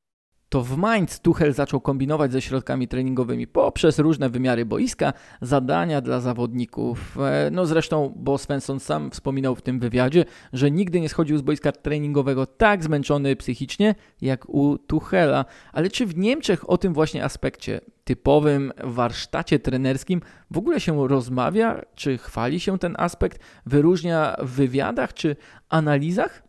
to 0.49 0.63
w 0.63 0.77
Mainz 0.77 1.19
Tuchel 1.19 1.53
zaczął 1.53 1.81
kombinować 1.81 2.31
ze 2.31 2.41
środkami 2.41 2.87
treningowymi 2.87 3.47
poprzez 3.47 3.99
różne 3.99 4.29
wymiary 4.29 4.65
boiska, 4.65 5.13
zadania 5.41 6.01
dla 6.01 6.19
zawodników. 6.19 7.17
E, 7.19 7.49
no 7.51 7.65
zresztą, 7.65 8.13
bo 8.15 8.37
Svensson 8.37 8.79
sam 8.79 9.11
wspominał 9.11 9.55
w 9.55 9.61
tym 9.61 9.79
wywiadzie, 9.79 10.25
że 10.53 10.71
nigdy 10.71 11.01
nie 11.01 11.09
schodził 11.09 11.37
z 11.37 11.41
boiska 11.41 11.71
treningowego 11.71 12.45
tak 12.45 12.83
zmęczony 12.83 13.35
psychicznie 13.35 13.95
jak 14.21 14.49
u 14.49 14.77
Tuchela. 14.77 15.45
Ale 15.73 15.89
czy 15.89 16.05
w 16.05 16.17
Niemczech 16.17 16.69
o 16.69 16.77
tym 16.77 16.93
właśnie 16.93 17.23
aspekcie, 17.23 17.81
typowym 18.03 18.71
warsztacie 18.83 19.59
trenerskim 19.59 20.21
w 20.51 20.57
ogóle 20.57 20.79
się 20.79 21.07
rozmawia? 21.07 21.81
Czy 21.95 22.17
chwali 22.17 22.59
się 22.59 22.79
ten 22.79 22.95
aspekt? 22.97 23.39
Wyróżnia 23.65 24.35
w 24.39 24.49
wywiadach 24.49 25.13
czy 25.13 25.35
analizach? 25.69 26.48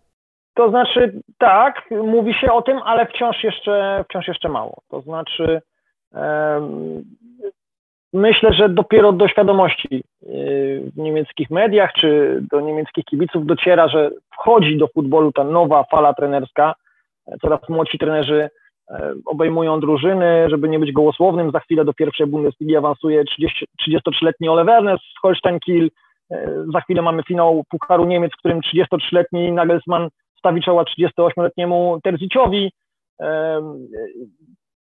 To 0.61 0.71
znaczy, 0.71 1.13
tak, 1.39 1.91
mówi 1.91 2.35
się 2.35 2.53
o 2.53 2.63
tym, 2.63 2.79
ale 2.85 3.07
wciąż 3.07 3.45
jeszcze, 3.45 4.05
wciąż 4.09 4.29
jeszcze 4.29 4.49
mało. 4.49 4.83
To 4.91 5.01
znaczy, 5.01 5.61
myślę, 8.13 8.53
że 8.53 8.69
dopiero 8.69 9.13
do 9.13 9.29
świadomości 9.29 10.05
y, 10.23 10.83
w 10.95 10.97
niemieckich 10.97 11.51
mediach 11.51 11.93
czy 11.93 12.39
do 12.51 12.61
niemieckich 12.61 13.05
kibiców 13.05 13.47
dociera, 13.47 13.89
że 13.89 14.11
wchodzi 14.33 14.79
do 14.79 14.89
futbolu 14.89 15.33
ta 15.33 15.45
nowa 15.45 15.85
fala 15.85 16.15
trenerska. 16.15 16.75
Coraz 17.43 17.69
młodsi 17.69 17.99
trenerzy 17.99 18.51
e, 18.91 19.13
obejmują 19.27 19.81
drużyny, 19.81 20.47
żeby 20.51 20.69
nie 20.69 20.79
być 20.79 20.93
gołosłownym. 20.93 21.51
Za 21.51 21.61
chwilę 21.61 21.85
do 21.85 21.93
pierwszej 21.93 22.27
Bundesligi 22.27 22.77
awansuje 22.77 23.25
30, 23.25 23.67
33-letni 23.89 24.49
Ole 24.49 24.65
Werner 24.65 24.99
z 24.99 25.21
Holstein 25.23 25.61
Kiel. 25.61 25.91
E, 26.31 26.65
za 26.73 26.81
chwilę 26.81 27.03
mamy 27.03 27.23
finał 27.23 27.65
Pucharu 27.71 28.05
Niemiec, 28.05 28.33
w 28.33 28.39
którym 28.39 28.61
33-letni 28.61 29.53
Nagelsmann 29.53 30.09
stawi 30.41 30.63
czoła 30.63 30.85
38-letniemu 30.85 31.99
Terziciowi. 32.03 32.73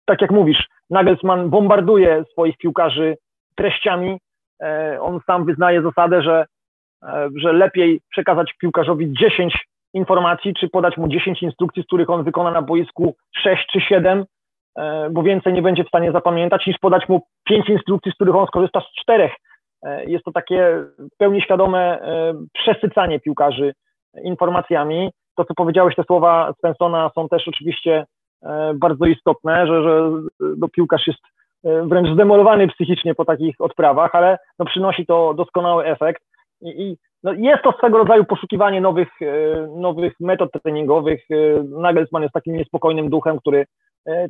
Tak 0.05 0.21
jak 0.21 0.31
mówisz, 0.31 0.67
Nagelsmann 0.89 1.49
bombarduje 1.49 2.23
swoich 2.31 2.57
piłkarzy 2.57 3.17
treściami. 3.55 4.17
E, 4.63 4.97
on 5.01 5.19
sam 5.27 5.45
wyznaje 5.45 5.81
zasadę, 5.81 6.21
że, 6.21 6.45
e, 7.03 7.29
że 7.35 7.53
lepiej 7.53 8.01
przekazać 8.11 8.53
piłkarzowi 8.61 9.13
10 9.13 9.65
informacji, 9.93 10.53
czy 10.53 10.69
podać 10.69 10.97
mu 10.97 11.07
10 11.07 11.43
instrukcji, 11.43 11.83
z 11.83 11.85
których 11.85 12.09
on 12.09 12.23
wykona 12.23 12.51
na 12.51 12.61
boisku 12.61 13.15
6 13.35 13.67
czy 13.71 13.81
7, 13.81 14.25
e, 14.77 15.09
bo 15.09 15.23
więcej 15.23 15.53
nie 15.53 15.61
będzie 15.61 15.83
w 15.83 15.87
stanie 15.87 16.11
zapamiętać, 16.11 16.67
niż 16.67 16.77
podać 16.77 17.09
mu 17.09 17.21
5 17.43 17.69
instrukcji, 17.69 18.11
z 18.11 18.15
których 18.15 18.35
on 18.35 18.47
skorzysta 18.47 18.81
z 18.81 19.01
czterech. 19.01 19.31
Jest 20.07 20.25
to 20.25 20.31
takie 20.31 20.83
w 20.99 21.17
pełni 21.17 21.41
świadome 21.41 21.99
przesycanie 22.53 23.19
piłkarzy 23.19 23.73
informacjami 24.23 25.11
to, 25.39 25.45
co 25.45 25.53
powiedziałeś, 25.53 25.95
te 25.95 26.03
słowa 26.03 26.53
Svensona 26.59 27.11
są 27.15 27.29
też 27.29 27.47
oczywiście 27.47 28.05
bardzo 28.75 29.05
istotne, 29.05 29.67
że, 29.67 29.83
że 29.83 30.11
no, 30.57 30.67
piłkarz 30.67 31.07
jest 31.07 31.19
wręcz 31.63 32.09
zdemolowany 32.09 32.67
psychicznie 32.67 33.15
po 33.15 33.25
takich 33.25 33.55
odprawach, 33.59 34.15
ale 34.15 34.37
no, 34.59 34.65
przynosi 34.65 35.05
to 35.05 35.33
doskonały 35.33 35.85
efekt. 35.85 36.21
I, 36.61 36.81
i 36.81 36.97
no, 37.23 37.33
jest 37.33 37.63
to 37.63 37.71
swego 37.71 37.97
rodzaju 37.97 38.25
poszukiwanie 38.25 38.81
nowych, 38.81 39.09
nowych 39.75 40.13
metod 40.19 40.49
treningowych. 40.63 41.21
Nagelsmann 41.69 42.23
jest 42.23 42.33
takim 42.33 42.57
niespokojnym 42.57 43.09
duchem, 43.09 43.39
który 43.39 43.65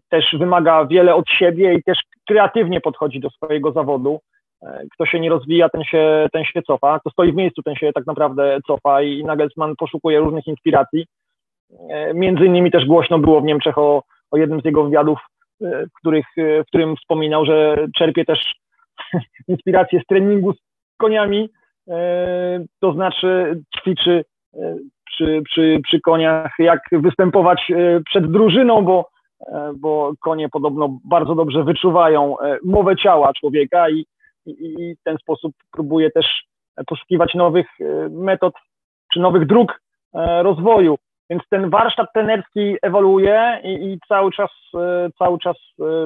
też 0.10 0.36
wymaga 0.40 0.86
wiele 0.86 1.16
od 1.16 1.30
siebie 1.30 1.74
i 1.74 1.84
też 1.84 2.00
kreatywnie 2.28 2.82
podchodzi 2.82 3.20
do 3.20 3.30
swojego 3.30 3.72
zawodu. 3.72 4.20
E, 4.64 4.84
kto 4.94 5.06
się 5.06 5.20
nie 5.20 5.30
rozwija, 5.30 5.70
ten 5.70 5.84
się, 5.84 6.28
ten 6.34 6.44
się 6.44 6.62
cofa. 6.62 7.00
Kto 7.00 7.10
stoi 7.10 7.32
w 7.32 7.36
miejscu, 7.36 7.64
ten 7.64 7.76
się 7.76 7.94
tak 7.94 8.06
naprawdę 8.08 8.60
cofa 8.68 9.02
i 9.02 9.24
Nagelsmann 9.24 9.76
poszukuje 9.76 10.20
różnych 10.20 10.48
inspiracji. 10.48 11.06
E, 11.90 12.14
między 12.14 12.46
innymi 12.46 12.72
też 12.72 12.86
głośno 12.86 13.20
było 13.20 13.42
w 13.42 13.44
Niemczech 13.44 13.78
o, 13.78 14.04
o 14.32 14.38
jednym 14.38 14.62
z 14.62 14.66
jego 14.66 14.84
wywiadów, 14.84 15.20
e, 15.62 15.86
w, 15.86 15.94
których, 15.94 16.26
w 16.38 16.66
którym 16.68 16.96
wspominał, 16.96 17.46
że 17.46 17.88
czerpie 17.96 18.26
też 18.26 18.56
inspirację 19.48 20.02
z 20.04 20.06
treningu 20.06 20.54
z 20.54 20.58
koniami, 20.98 21.50
to 22.80 22.94
znaczy 22.94 23.62
ćwiczy 23.78 24.24
przy, 25.06 25.42
przy, 25.46 25.80
przy 25.84 26.02
koniach, 26.02 26.52
jak 26.60 26.80
występować 26.92 27.72
przed 28.06 28.32
drużyną, 28.32 28.82
bo, 28.82 29.10
bo 29.76 30.12
konie 30.22 30.50
podobno 30.50 31.00
bardzo 31.06 31.36
dobrze 31.36 31.64
wyczuwają 31.64 32.36
mowę 32.64 32.96
ciała 32.96 33.34
człowieka 33.34 33.90
i, 33.90 34.06
i, 34.46 34.96
w 35.02 35.04
ten 35.04 35.18
sposób 35.18 35.54
próbuje 35.72 36.12
też 36.12 36.50
poszukiwać 36.88 37.34
nowych 37.34 37.68
e, 37.82 38.10
metod 38.10 38.54
czy 39.14 39.20
nowych 39.20 39.48
dróg 39.48 39.82
e, 40.14 40.44
rozwoju. 40.44 40.98
Więc 41.30 41.44
ten 41.50 41.70
warsztat 41.70 42.14
trenerski 42.14 42.76
ewoluuje 42.82 43.62
i, 43.64 43.70
i, 43.70 44.00
cały 44.08 44.32
czas, 44.32 44.50
e, 44.76 45.10
cały 45.18 45.40
czas 45.40 45.58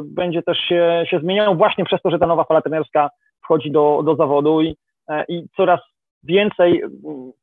będzie 0.04 0.44
też 0.44 0.58
się, 0.58 1.04
się 1.10 1.20
zmieniał 1.20 1.56
właśnie 1.56 1.86
przez 1.86 2.02
to, 2.02 2.12
że 2.12 2.20
ta 2.20 2.28
nowa 2.28 2.44
fala 2.44 2.62
trenerska 2.62 3.10
wchodzi 3.44 3.72
do, 3.72 4.02
do 4.06 4.16
zawodu 4.16 4.62
i, 4.62 4.76
i 5.28 5.46
coraz 5.58 5.80
więcej 6.24 6.84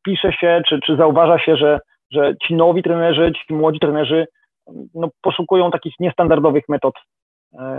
pisze 0.04 0.32
się, 0.32 0.62
czy, 0.68 0.80
czy 0.80 0.96
zauważa 0.96 1.38
się, 1.38 1.56
że, 1.56 1.80
że 2.10 2.34
ci 2.42 2.54
nowi 2.54 2.82
trenerzy, 2.82 3.32
ci 3.32 3.54
młodzi 3.54 3.80
trenerzy 3.80 4.26
no, 4.94 5.08
poszukują 5.22 5.70
takich 5.70 5.94
niestandardowych 6.00 6.68
metod 6.68 6.94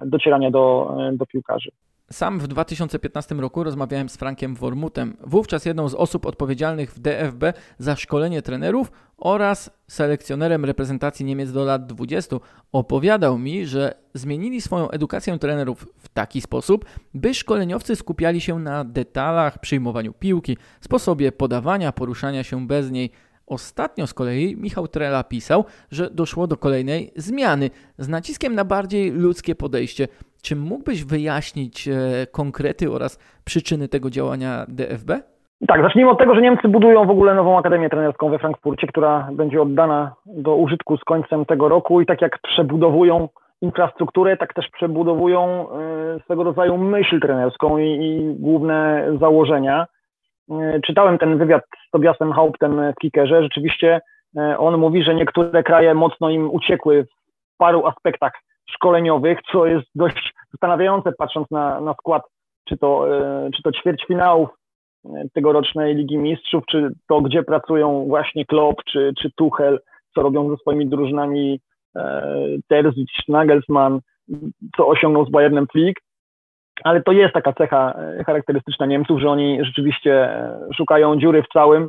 docierania 0.06 0.52
do, 0.52 0.98
do 1.14 1.26
piłkarzy. 1.26 1.72
Sam 2.12 2.40
w 2.40 2.48
2015 2.48 3.36
roku 3.36 3.64
rozmawiałem 3.64 4.10
z 4.10 4.18
Frankiem 4.18 4.56
Wormutem, 4.56 5.18
wówczas 5.24 5.66
jedną 5.66 5.90
z 5.90 5.96
osób 5.96 6.26
odpowiedzialnych 6.26 6.94
w 6.94 7.00
DFB 7.00 7.44
za 7.78 7.96
szkolenie 7.96 8.42
trenerów 8.42 8.92
oraz 9.18 9.70
selekcjonerem 9.88 10.66
reprezentacji 10.66 11.26
Niemiec 11.26 11.52
do 11.52 11.66
lat 11.66 11.86
20. 11.86 12.36
Opowiadał 12.72 13.38
mi, 13.38 13.66
że 13.66 13.94
zmienili 14.14 14.62
swoją 14.62 14.90
edukację 14.90 15.40
trenerów 15.40 15.88
w 15.98 16.10
taki 16.10 16.42
sposób, 16.42 16.86
by 17.14 17.34
szkoleniowcy 17.34 17.96
skupiali 17.96 18.42
się 18.42 18.60
na 18.60 18.84
detalach, 18.84 19.60
przyjmowaniu 19.60 20.14
piłki, 20.14 20.58
sposobie 20.82 21.32
podawania, 21.32 21.92
poruszania 21.92 22.44
się 22.44 22.68
bez 22.68 22.92
niej. 22.92 23.12
Ostatnio 23.52 24.08
z 24.08 24.14
kolei 24.14 24.56
Michał 24.58 24.88
Trela 24.88 25.24
pisał, 25.24 25.66
że 25.92 26.10
doszło 26.10 26.48
do 26.48 26.58
kolejnej 26.58 27.12
zmiany 27.16 27.70
z 27.98 28.10
naciskiem 28.10 28.56
na 28.56 28.66
bardziej 28.66 29.12
ludzkie 29.12 29.56
podejście. 29.56 30.08
Czy 30.44 30.56
mógłbyś 30.56 31.04
wyjaśnić 31.04 31.88
e, 31.88 31.92
konkrety 32.32 32.92
oraz 32.92 33.20
przyczyny 33.46 33.88
tego 33.88 34.10
działania 34.10 34.66
DFB? 34.68 35.10
Tak, 35.68 35.82
zacznijmy 35.82 36.12
od 36.12 36.20
tego, 36.20 36.36
że 36.36 36.42
Niemcy 36.42 36.68
budują 36.68 37.06
w 37.06 37.10
ogóle 37.10 37.36
nową 37.36 37.58
akademię 37.58 37.90
trenerską 37.90 38.30
we 38.30 38.40
Frankfurcie, 38.40 38.88
która 38.88 39.28
będzie 39.32 39.62
oddana 39.62 40.14
do 40.26 40.56
użytku 40.56 40.98
z 40.98 41.04
końcem 41.04 41.46
tego 41.46 41.70
roku 41.70 42.02
i 42.02 42.06
tak 42.06 42.22
jak 42.22 42.40
przebudowują 42.42 43.30
infrastrukturę, 43.62 44.38
tak 44.38 44.54
też 44.54 44.70
przebudowują 44.70 45.68
e, 45.72 46.20
swego 46.24 46.44
rodzaju 46.44 46.78
myśl 46.78 47.20
trenerską 47.20 47.78
i, 47.78 47.84
i 47.84 48.36
główne 48.40 49.08
założenia. 49.20 49.88
E, 50.52 50.80
czytałem 50.86 51.18
ten 51.18 51.38
wywiad 51.38 51.64
z 51.88 51.92
Tobiasem 51.92 52.32
Hauptem 52.32 52.92
w 52.92 52.96
Kickerze. 53.02 53.44
Rzeczywiście 53.44 54.02
on 54.58 54.78
mówi, 54.78 55.04
że 55.04 55.16
niektóre 55.16 55.64
kraje 55.64 55.94
mocno 55.94 56.30
im 56.30 56.52
uciekły 56.52 57.04
w 57.04 57.58
paru 57.58 57.86
aspektach 57.86 58.32
szkoleniowych, 58.70 59.40
co 59.52 59.66
jest 59.66 59.88
dość 59.96 60.34
zastanawiające, 60.52 61.12
patrząc 61.12 61.52
na, 61.52 61.82
na 61.82 61.94
skład 61.94 62.24
czy 62.72 62.78
to, 62.78 63.18
e, 63.18 63.50
czy 63.56 63.64
to 63.64 63.72
ćwierćfinałów 63.72 64.50
e, 65.06 65.10
tegorocznej 65.34 65.96
Ligi 65.96 66.18
Mistrzów, 66.18 66.64
czy 66.66 66.92
to, 67.10 67.22
gdzie 67.22 67.44
pracują 67.44 68.06
właśnie 68.08 68.46
Klopp, 68.46 68.84
czy, 68.84 69.14
czy 69.22 69.32
Tuchel, 69.36 69.80
co 70.16 70.22
robią 70.22 70.50
ze 70.50 70.58
swoimi 70.58 70.90
drużynami 70.90 71.60
e, 71.96 72.24
Terzic, 72.68 73.10
Nagelsmann, 73.28 74.00
co 74.78 74.88
osiągnął 74.88 75.26
z 75.26 75.32
Bayernem 75.32 75.68
Flick. 75.72 76.02
Ale 76.84 77.02
to 77.02 77.12
jest 77.12 77.34
taka 77.34 77.54
cecha 77.54 77.94
charakterystyczna 78.26 78.86
Niemców, 78.86 79.22
że 79.22 79.30
oni 79.30 79.66
rzeczywiście 79.66 80.30
szukają 80.78 81.20
dziury 81.20 81.44
w 81.44 81.54
całym 81.54 81.88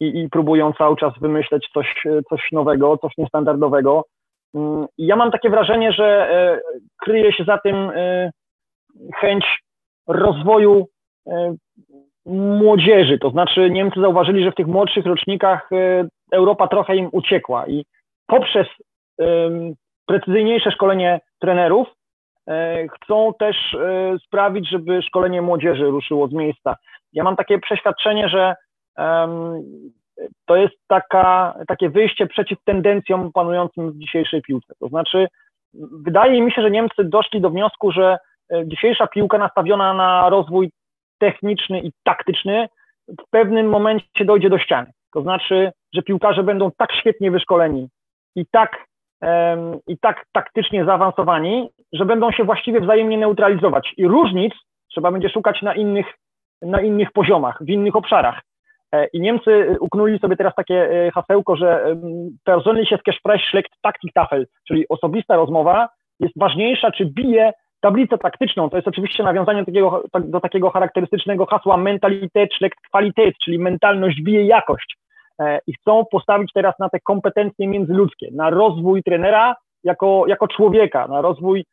i, 0.00 0.22
i 0.22 0.28
próbują 0.28 0.72
cały 0.72 0.96
czas 0.96 1.12
wymyśleć 1.20 1.68
coś, 1.74 2.04
coś 2.28 2.52
nowego, 2.52 2.98
coś 2.98 3.12
niestandardowego. 3.18 4.04
Mm, 4.54 4.86
ja 4.98 5.16
mam 5.16 5.30
takie 5.30 5.50
wrażenie, 5.50 5.92
że 5.92 6.30
e, 6.30 6.60
kryje 6.96 7.32
się 7.32 7.44
za 7.44 7.58
tym 7.58 7.90
e, 7.94 8.30
chęć 9.14 9.44
rozwoju 10.08 10.86
e, 11.28 11.54
młodzieży. 12.26 13.18
To 13.18 13.30
znaczy 13.30 13.70
Niemcy 13.70 14.00
zauważyli, 14.00 14.44
że 14.44 14.52
w 14.52 14.54
tych 14.54 14.66
młodszych 14.66 15.06
rocznikach 15.06 15.70
Europa 16.32 16.68
trochę 16.68 16.96
im 16.96 17.08
uciekła 17.12 17.66
i 17.66 17.84
poprzez 18.26 18.66
precyzyjniejsze 20.06 20.70
szkolenie 20.70 21.20
trenerów 21.40 21.88
chcą 22.94 23.32
też 23.38 23.76
sprawić, 24.26 24.70
żeby 24.70 25.02
szkolenie 25.02 25.42
młodzieży 25.42 25.84
ruszyło 25.84 26.28
z 26.28 26.32
miejsca. 26.32 26.76
Ja 27.12 27.24
mam 27.24 27.36
takie 27.36 27.58
przeświadczenie, 27.58 28.28
że 28.28 28.54
to 30.46 30.56
jest 30.56 30.74
taka, 30.86 31.54
takie 31.68 31.90
wyjście 31.90 32.26
przeciw 32.26 32.58
tendencjom 32.64 33.32
panującym 33.32 33.92
w 33.92 33.98
dzisiejszej 33.98 34.42
piłce. 34.42 34.74
To 34.80 34.88
znaczy, 34.88 35.26
wydaje 36.04 36.42
mi 36.42 36.52
się, 36.52 36.62
że 36.62 36.70
Niemcy 36.70 37.04
doszli 37.04 37.40
do 37.40 37.50
wniosku, 37.50 37.92
że 37.92 38.16
e, 38.52 38.68
dzisiejsza 38.68 39.06
piłka 39.06 39.38
nastawiona 39.38 39.94
na 39.94 40.30
rozwój 40.30 40.70
techniczny 41.18 41.80
i 41.80 41.92
taktyczny 42.02 42.68
w 43.08 43.30
pewnym 43.30 43.68
momencie 43.68 44.24
dojdzie 44.24 44.50
do 44.50 44.58
ściany. 44.58 44.90
To 45.14 45.22
znaczy, 45.22 45.72
że 45.94 46.02
piłkarze 46.02 46.42
będą 46.42 46.70
tak 46.76 46.92
świetnie 46.92 47.30
wyszkoleni 47.30 47.88
i 48.36 48.46
tak, 48.46 48.84
i 49.86 49.98
tak 49.98 50.24
taktycznie 50.32 50.84
zaawansowani, 50.84 51.70
że 51.94 52.04
będą 52.04 52.32
się 52.32 52.44
właściwie 52.44 52.80
wzajemnie 52.80 53.18
neutralizować. 53.18 53.94
I 53.96 54.06
różnic 54.06 54.54
trzeba 54.90 55.12
będzie 55.12 55.28
szukać 55.28 55.62
na 55.62 55.74
innych, 55.74 56.06
na 56.62 56.80
innych 56.80 57.12
poziomach, 57.12 57.58
w 57.60 57.68
innych 57.68 57.96
obszarach. 57.96 58.40
E, 58.92 59.06
I 59.06 59.20
Niemcy 59.20 59.76
uknuli 59.80 60.18
sobie 60.18 60.36
teraz 60.36 60.54
takie 60.54 60.90
e, 60.90 61.10
hasełko, 61.10 61.56
że 61.56 61.96
persönliches 62.44 63.02
Gespräch 63.06 63.42
schlägt 63.50 63.72
Taktiktafel, 63.82 64.46
czyli 64.68 64.88
osobista 64.88 65.36
rozmowa 65.36 65.88
jest 66.20 66.38
ważniejsza, 66.38 66.90
czy 66.90 67.06
bije 67.06 67.52
tablicę 67.80 68.18
taktyczną. 68.18 68.70
To 68.70 68.76
jest 68.76 68.88
oczywiście 68.88 69.22
nawiązanie 69.22 69.60
do 69.60 69.66
takiego, 69.66 70.02
tak, 70.12 70.30
do 70.30 70.40
takiego 70.40 70.70
charakterystycznego 70.70 71.46
hasła 71.46 71.76
mentalitet 71.76 72.54
schlägt 72.54 72.78
Qualität, 72.90 73.34
czyli 73.44 73.58
mentalność 73.58 74.22
bije 74.22 74.44
jakość. 74.44 74.96
E, 75.40 75.58
I 75.66 75.72
chcą 75.72 76.04
postawić 76.10 76.50
teraz 76.54 76.74
na 76.78 76.88
te 76.88 77.00
kompetencje 77.00 77.68
międzyludzkie, 77.68 78.28
na 78.32 78.50
rozwój 78.50 79.02
trenera 79.02 79.54
jako, 79.84 80.24
jako 80.26 80.48
człowieka, 80.48 81.08
na 81.08 81.20
rozwój 81.20 81.64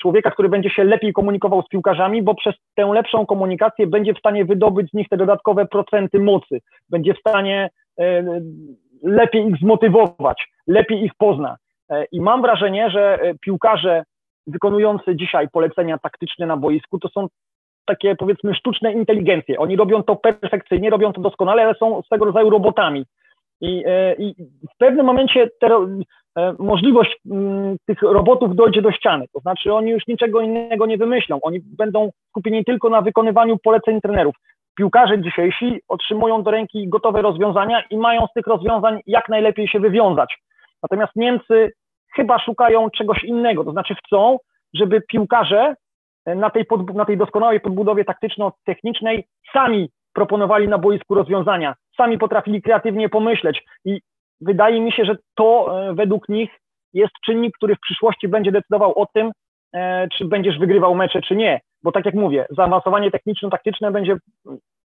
człowieka, 0.00 0.30
który 0.30 0.48
będzie 0.48 0.70
się 0.70 0.84
lepiej 0.84 1.12
komunikował 1.12 1.62
z 1.62 1.68
piłkarzami, 1.68 2.22
bo 2.22 2.34
przez 2.34 2.54
tę 2.74 2.90
lepszą 2.94 3.26
komunikację 3.26 3.86
będzie 3.86 4.14
w 4.14 4.18
stanie 4.18 4.44
wydobyć 4.44 4.90
z 4.90 4.94
nich 4.94 5.08
te 5.08 5.16
dodatkowe 5.16 5.66
procenty 5.66 6.20
mocy, 6.20 6.60
będzie 6.88 7.14
w 7.14 7.18
stanie 7.18 7.70
e, 7.98 8.24
lepiej 9.02 9.46
ich 9.46 9.56
zmotywować, 9.56 10.48
lepiej 10.66 11.04
ich 11.04 11.12
pozna. 11.18 11.56
E, 11.90 12.04
I 12.12 12.20
mam 12.20 12.42
wrażenie, 12.42 12.90
że 12.90 13.18
piłkarze 13.40 14.02
wykonujący 14.46 15.16
dzisiaj 15.16 15.48
polecenia 15.52 15.98
taktyczne 15.98 16.46
na 16.46 16.56
boisku 16.56 16.98
to 16.98 17.08
są 17.08 17.26
takie 17.86 18.16
powiedzmy 18.16 18.54
sztuczne 18.54 18.92
inteligencje. 18.92 19.58
Oni 19.58 19.76
robią 19.76 20.02
to 20.02 20.16
perfekcyjnie, 20.16 20.90
robią 20.90 21.12
to 21.12 21.20
doskonale, 21.20 21.62
ale 21.62 21.74
są 21.74 22.02
swego 22.02 22.24
rodzaju 22.24 22.50
robotami. 22.50 23.04
I, 23.60 23.84
i 24.18 24.34
w 24.74 24.78
pewnym 24.78 25.06
momencie 25.06 25.48
te, 25.60 25.68
E, 26.38 26.54
możliwość 26.58 27.16
mm, 27.30 27.76
tych 27.86 28.02
robotów 28.02 28.56
dojdzie 28.56 28.82
do 28.82 28.92
ściany. 28.92 29.24
To 29.32 29.40
znaczy 29.40 29.72
oni 29.74 29.90
już 29.90 30.06
niczego 30.06 30.40
innego 30.40 30.86
nie 30.86 30.98
wymyślą. 30.98 31.38
Oni 31.42 31.60
będą 31.78 32.10
skupieni 32.28 32.64
tylko 32.64 32.88
na 32.90 33.02
wykonywaniu 33.02 33.58
poleceń 33.58 34.00
trenerów. 34.00 34.34
Piłkarze 34.76 35.22
dzisiejsi 35.22 35.80
otrzymują 35.88 36.42
do 36.42 36.50
ręki 36.50 36.88
gotowe 36.88 37.22
rozwiązania 37.22 37.82
i 37.90 37.96
mają 37.96 38.26
z 38.26 38.32
tych 38.32 38.46
rozwiązań 38.46 39.00
jak 39.06 39.28
najlepiej 39.28 39.68
się 39.68 39.80
wywiązać. 39.80 40.38
Natomiast 40.82 41.12
Niemcy 41.16 41.72
chyba 42.16 42.38
szukają 42.38 42.90
czegoś 42.90 43.24
innego, 43.24 43.64
to 43.64 43.72
znaczy 43.72 43.94
chcą, 43.94 44.38
żeby 44.74 45.00
piłkarze 45.00 45.74
na 46.26 46.50
tej, 46.50 46.64
pod, 46.64 46.94
na 46.94 47.04
tej 47.04 47.16
doskonałej 47.16 47.60
podbudowie 47.60 48.04
taktyczno-technicznej 48.04 49.24
sami 49.52 49.90
proponowali 50.12 50.68
na 50.68 50.78
boisku 50.78 51.14
rozwiązania, 51.14 51.74
sami 51.98 52.18
potrafili 52.18 52.62
kreatywnie 52.62 53.08
pomyśleć 53.08 53.64
i 53.84 54.00
wydaje 54.40 54.80
mi 54.80 54.92
się, 54.92 55.04
że 55.04 55.16
to 55.34 55.68
e, 55.88 55.94
według 55.94 56.28
nich 56.28 56.50
jest 56.94 57.12
czynnik, 57.24 57.56
który 57.56 57.74
w 57.74 57.80
przyszłości 57.80 58.28
będzie 58.28 58.52
decydował 58.52 58.98
o 58.98 59.06
tym, 59.06 59.32
czy 60.12 60.24
będziesz 60.24 60.58
wygrywał 60.58 60.94
mecze, 60.94 61.20
czy 61.20 61.36
nie. 61.36 61.60
Bo 61.82 61.92
tak 61.92 62.06
jak 62.06 62.14
mówię, 62.14 62.46
zaawansowanie 62.50 63.10
techniczno-taktyczne 63.10 63.90
będzie 63.90 64.16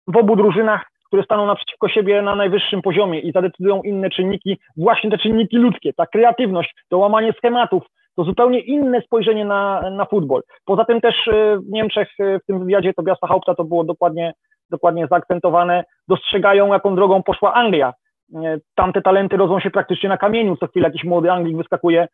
w 0.07 0.17
obu 0.17 0.35
drużynach, 0.35 0.85
które 1.07 1.23
staną 1.23 1.45
naprzeciwko 1.45 1.89
siebie 1.89 2.21
na 2.21 2.35
najwyższym 2.35 2.81
poziomie 2.81 3.19
i 3.19 3.31
zadecydują 3.31 3.81
inne 3.81 4.09
czynniki, 4.09 4.57
właśnie 4.77 5.11
te 5.11 5.17
czynniki 5.17 5.57
ludzkie, 5.57 5.93
ta 5.93 6.05
kreatywność, 6.05 6.75
to 6.89 6.97
łamanie 6.97 7.33
schematów, 7.33 7.83
to 8.15 8.23
zupełnie 8.23 8.59
inne 8.59 9.01
spojrzenie 9.01 9.45
na, 9.45 9.89
na 9.91 10.05
futbol. 10.05 10.41
Poza 10.65 10.85
tym 10.85 11.01
też 11.01 11.27
e, 11.27 11.57
w 11.57 11.69
Niemczech 11.69 12.09
e, 12.19 12.39
w 12.39 12.45
tym 12.45 12.59
wywiadzie 12.59 12.93
Tobiasa 12.93 13.27
Haupta 13.27 13.55
to 13.55 13.63
było 13.63 13.83
dokładnie, 13.83 14.33
dokładnie 14.73 15.07
zaakcentowane, 15.07 15.83
dostrzegają 16.07 16.73
jaką 16.73 16.95
drogą 16.95 17.23
poszła 17.23 17.53
Anglia. 17.53 17.93
E, 18.35 18.57
tamte 18.75 19.01
talenty 19.01 19.37
rodzą 19.37 19.59
się 19.59 19.71
praktycznie 19.71 20.09
na 20.09 20.17
kamieniu, 20.17 20.57
co 20.57 20.67
chwilę 20.67 20.87
jakiś 20.87 21.03
młody 21.03 21.31
Anglik 21.31 21.57
wyskakuje, 21.57 22.07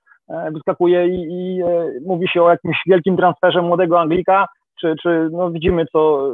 wyskakuje 0.52 1.08
i, 1.08 1.28
i 1.30 1.64
mówi 2.06 2.28
się 2.28 2.44
o 2.44 2.50
jakimś 2.50 2.78
wielkim 2.88 3.18
transferze 3.18 3.62
młodego 3.62 4.00
Anglika, 4.00 4.48
czy, 4.80 4.96
czy 5.02 5.30
no 5.32 5.52
widzimy 5.52 5.86
co, 5.86 6.32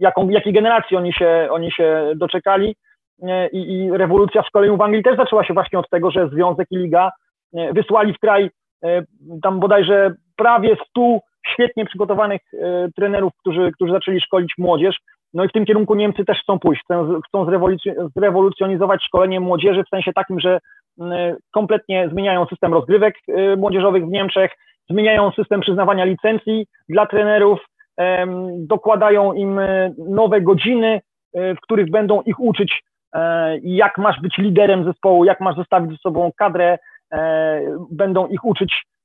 jaką, 0.00 0.28
jakiej 0.28 0.52
generacji 0.52 0.96
oni 0.96 1.12
się, 1.12 1.48
oni 1.50 1.72
się 1.72 2.12
doczekali 2.16 2.76
I, 3.52 3.58
i 3.58 3.90
rewolucja 3.90 4.42
w 4.42 4.46
szkoleniu 4.46 4.76
w 4.76 4.80
Anglii 4.80 5.02
też 5.02 5.16
zaczęła 5.16 5.44
się 5.44 5.54
właśnie 5.54 5.78
od 5.78 5.90
tego, 5.90 6.10
że 6.10 6.28
Związek 6.28 6.66
i 6.70 6.76
Liga 6.76 7.10
wysłali 7.72 8.12
w 8.12 8.18
kraj 8.18 8.50
e, 8.84 9.02
tam 9.42 9.60
bodajże 9.60 10.14
prawie 10.36 10.76
100 10.88 11.18
świetnie 11.52 11.84
przygotowanych 11.84 12.40
e, 12.54 12.88
trenerów, 12.96 13.32
którzy, 13.40 13.72
którzy 13.72 13.92
zaczęli 13.92 14.20
szkolić 14.20 14.52
młodzież. 14.58 14.96
No 15.34 15.44
i 15.44 15.48
w 15.48 15.52
tym 15.52 15.66
kierunku 15.66 15.94
Niemcy 15.94 16.24
też 16.24 16.38
chcą 16.42 16.58
pójść, 16.58 16.82
chcą, 16.84 17.20
chcą 17.28 17.46
zrewolucjonizować 18.16 19.04
szkolenie 19.04 19.40
młodzieży 19.40 19.84
w 19.84 19.88
sensie 19.88 20.12
takim, 20.12 20.40
że 20.40 20.58
kompletnie 21.54 22.08
zmieniają 22.12 22.46
system 22.46 22.74
rozgrywek 22.74 23.14
e, 23.28 23.56
młodzieżowych 23.56 24.06
w 24.06 24.10
Niemczech, 24.10 24.50
zmieniają 24.90 25.30
system 25.30 25.60
przyznawania 25.60 26.04
licencji 26.04 26.66
dla 26.88 27.06
trenerów, 27.06 27.60
dokładają 28.56 29.32
im 29.32 29.60
nowe 30.08 30.40
godziny, 30.40 31.00
w 31.34 31.60
których 31.62 31.90
będą 31.90 32.22
ich 32.22 32.40
uczyć, 32.40 32.82
jak 33.62 33.98
masz 33.98 34.20
być 34.20 34.38
liderem 34.38 34.84
zespołu, 34.84 35.24
jak 35.24 35.40
masz 35.40 35.56
zostawić 35.56 35.90
ze 35.90 35.96
sobą 35.96 36.30
kadrę, 36.38 36.78
E, 37.12 37.60
będą 37.90 38.26
ich 38.26 38.44
uczyć 38.44 38.72
e, 38.72 38.97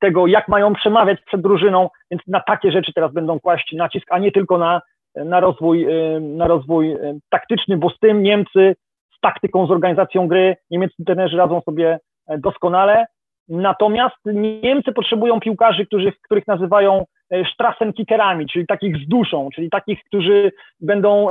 tego, 0.00 0.26
jak 0.26 0.48
mają 0.48 0.74
przemawiać 0.74 1.18
przed 1.26 1.40
drużyną, 1.40 1.88
więc 2.10 2.22
na 2.26 2.40
takie 2.40 2.72
rzeczy 2.72 2.92
teraz 2.94 3.12
będą 3.12 3.40
kłaść 3.40 3.72
nacisk, 3.72 4.06
a 4.10 4.18
nie 4.18 4.32
tylko 4.32 4.58
na, 4.58 4.82
na, 5.14 5.40
rozwój, 5.40 5.84
e, 5.84 6.20
na 6.20 6.46
rozwój 6.46 6.96
taktyczny, 7.30 7.76
bo 7.76 7.90
z 7.90 7.98
tym 7.98 8.22
Niemcy, 8.22 8.76
z 9.16 9.20
taktyką, 9.20 9.66
z 9.66 9.70
organizacją 9.70 10.28
gry, 10.28 10.56
niemieccy 10.70 11.04
trenerzy 11.04 11.36
radzą 11.36 11.60
sobie 11.60 11.98
doskonale. 12.38 13.06
Natomiast 13.48 14.16
Niemcy 14.62 14.92
potrzebują 14.92 15.40
piłkarzy, 15.40 15.86
którzy, 15.86 16.12
których 16.24 16.46
nazywają 16.46 17.04
Strassenkickerami, 17.52 18.46
czyli 18.46 18.66
takich 18.66 18.96
z 18.96 19.08
duszą, 19.08 19.48
czyli 19.54 19.70
takich, 19.70 20.04
którzy 20.04 20.52
będą 20.80 21.26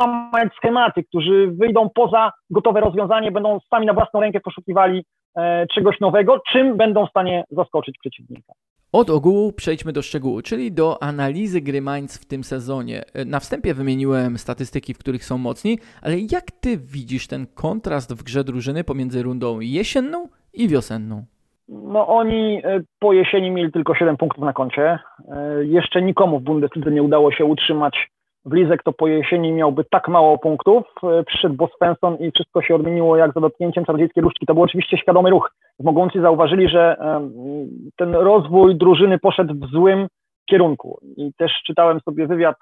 łamać 0.00 0.54
schematy, 0.56 1.04
którzy 1.04 1.46
wyjdą 1.46 1.88
poza 1.94 2.32
gotowe 2.50 2.80
rozwiązanie, 2.80 3.32
będą 3.32 3.58
sami 3.70 3.86
na 3.86 3.92
własną 3.92 4.20
rękę 4.20 4.40
poszukiwali 4.40 4.98
e, 4.98 5.04
czegoś 5.74 6.00
nowego, 6.00 6.40
czym 6.52 6.76
będą 6.76 7.06
w 7.06 7.10
stanie 7.10 7.44
zaskoczyć 7.50 7.98
przeciwnika. 8.00 8.52
Od 8.92 9.10
ogółu 9.10 9.52
przejdźmy 9.52 9.92
do 9.92 10.02
szczegółu, 10.02 10.42
czyli 10.42 10.72
do 10.72 11.02
analizy 11.02 11.60
gry 11.60 11.80
Mainz 11.80 12.18
w 12.18 12.28
tym 12.28 12.44
sezonie. 12.44 13.02
E, 13.14 13.24
na 13.24 13.40
wstępie 13.40 13.74
wymieniłem 13.74 14.38
statystyki, 14.38 14.94
w 14.94 14.98
których 14.98 15.24
są 15.24 15.38
mocni, 15.38 15.78
ale 16.02 16.14
jak 16.32 16.50
ty 16.60 16.76
widzisz 16.76 17.28
ten 17.28 17.46
kontrast 17.54 18.14
w 18.14 18.22
grze 18.22 18.44
drużyny 18.44 18.84
pomiędzy 18.84 19.22
rundą 19.22 19.60
jesienną 19.60 20.28
i 20.54 20.68
wiosenną? 20.68 21.24
No 21.68 22.08
oni 22.08 22.60
e, 22.64 22.80
po 22.98 23.12
jesieni 23.12 23.50
mieli 23.50 23.72
tylko 23.72 23.94
7 23.94 24.16
punktów 24.16 24.44
na 24.44 24.52
koncie. 24.52 24.98
Jeszcze 25.62 26.02
nikomu 26.02 26.40
w 26.40 26.42
Bundeslidze 26.42 26.90
nie 26.90 27.02
udało 27.02 27.32
się 27.32 27.44
utrzymać 27.44 28.10
w 28.44 28.52
lidze, 28.52 28.76
kto 28.76 28.92
po 28.92 29.08
jesieni 29.08 29.52
miałby 29.52 29.84
tak 29.84 30.08
mało 30.08 30.38
punktów. 30.38 30.84
E, 31.02 31.24
przyszedł 31.24 31.54
Bo 31.54 31.68
i 32.20 32.30
wszystko 32.30 32.62
się 32.62 32.74
odmieniło 32.74 33.16
jak 33.16 33.32
za 33.34 33.40
dotknięciem 33.40 33.84
czarodziejskiej 33.84 34.22
różdżki. 34.22 34.46
To 34.46 34.54
był 34.54 34.62
oczywiście 34.62 34.98
świadomy 34.98 35.30
ruch. 35.30 35.50
Mogący 35.80 36.20
zauważyli, 36.20 36.68
że 36.68 36.96
ten 37.96 38.14
rozwój 38.14 38.76
drużyny 38.76 39.18
poszedł 39.18 39.54
w 39.54 39.70
złym 39.70 40.08
kierunku. 40.50 41.00
I 41.16 41.32
też 41.38 41.52
czytałem 41.66 42.00
sobie 42.00 42.26
wywiad 42.26 42.56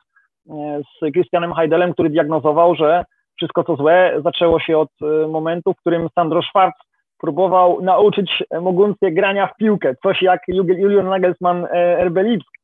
e, 0.50 0.80
z 0.82 1.12
Christianem 1.12 1.54
Heidelem, 1.54 1.92
który 1.92 2.10
diagnozował, 2.10 2.74
że 2.74 3.04
wszystko 3.36 3.64
co 3.64 3.76
złe 3.76 4.20
zaczęło 4.24 4.60
się 4.60 4.78
od 4.78 4.90
e, 5.02 5.28
momentu, 5.28 5.72
w 5.72 5.80
którym 5.80 6.08
Sandro 6.14 6.42
Schwarz 6.42 6.74
próbował 7.18 7.82
nauczyć 7.82 8.44
Moguncję 8.60 9.12
grania 9.12 9.46
w 9.46 9.56
piłkę, 9.56 9.94
coś 10.02 10.22
jak 10.22 10.40
Julian 10.48 11.08
Nagelsmann 11.08 11.66
RB 11.98 12.16
Lipsk 12.16 12.57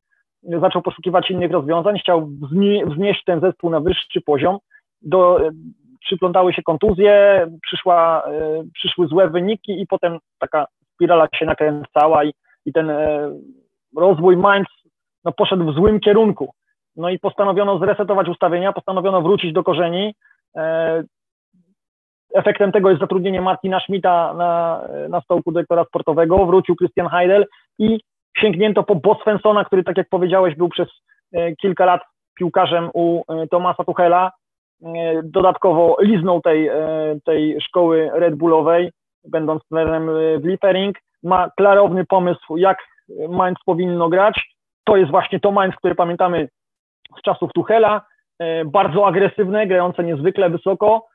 zaczął 0.60 0.82
poszukiwać 0.82 1.30
innych 1.30 1.50
rozwiązań, 1.50 1.98
chciał 1.98 2.28
wznieść 2.90 3.24
ten 3.24 3.40
zespół 3.40 3.70
na 3.70 3.80
wyższy 3.80 4.20
poziom. 4.20 4.58
Do, 5.02 5.40
przyplątały 6.04 6.52
się 6.52 6.62
kontuzje, 6.62 7.46
przyszła, 7.62 8.22
e, 8.26 8.64
przyszły 8.74 9.06
złe 9.06 9.30
wyniki 9.30 9.80
i 9.80 9.86
potem 9.86 10.18
taka 10.38 10.66
spirala 10.94 11.28
się 11.34 11.46
nakręcała 11.46 12.24
i, 12.24 12.32
i 12.66 12.72
ten 12.72 12.90
e, 12.90 13.30
rozwój 13.96 14.36
Mainz 14.36 14.68
no, 15.24 15.32
poszedł 15.32 15.72
w 15.72 15.74
złym 15.74 16.00
kierunku. 16.00 16.52
No 16.96 17.10
i 17.10 17.18
postanowiono 17.18 17.78
zresetować 17.78 18.28
ustawienia, 18.28 18.72
postanowiono 18.72 19.22
wrócić 19.22 19.52
do 19.52 19.64
korzeni. 19.64 20.14
E, 20.56 21.04
efektem 22.34 22.72
tego 22.72 22.90
jest 22.90 23.00
zatrudnienie 23.00 23.40
Martina 23.40 23.80
Schmidta 23.80 24.34
na, 24.34 24.82
na 25.08 25.20
stołku 25.20 25.52
dyrektora 25.52 25.84
sportowego, 25.84 26.46
wrócił 26.46 26.76
Christian 26.76 27.08
Heidel 27.08 27.46
i 27.78 28.00
sięgnięto 28.38 28.82
po 28.82 28.94
Bosfensona, 28.94 29.64
który, 29.64 29.84
tak 29.84 29.96
jak 29.96 30.08
powiedziałeś, 30.08 30.54
był 30.54 30.68
przez 30.68 30.88
e, 31.32 31.56
kilka 31.56 31.84
lat 31.84 32.00
piłkarzem 32.34 32.90
u 32.94 33.22
e, 33.28 33.46
Tomasa 33.46 33.84
Tuchela. 33.84 34.32
E, 34.82 35.20
dodatkowo 35.24 35.96
liznął 36.00 36.40
tej, 36.40 36.70
tej 37.24 37.60
szkoły 37.60 38.10
Red 38.14 38.34
Bullowej, 38.34 38.92
będąc 39.24 39.62
trenerem 39.68 40.10
w 40.40 40.44
Liefering. 40.44 40.98
Ma 41.22 41.50
klarowny 41.56 42.04
pomysł, 42.04 42.56
jak 42.56 42.78
Mainz 43.28 43.58
powinno 43.66 44.08
grać. 44.08 44.56
To 44.84 44.96
jest 44.96 45.10
właśnie 45.10 45.40
to 45.40 45.52
Mainz, 45.52 45.76
które 45.76 45.94
pamiętamy 45.94 46.48
z 47.18 47.22
czasów 47.22 47.52
Tuchela. 47.52 48.02
Bardzo 48.66 49.06
agresywne, 49.06 49.66
grające 49.66 50.04
niezwykle 50.04 50.50
wysoko, 50.50 51.06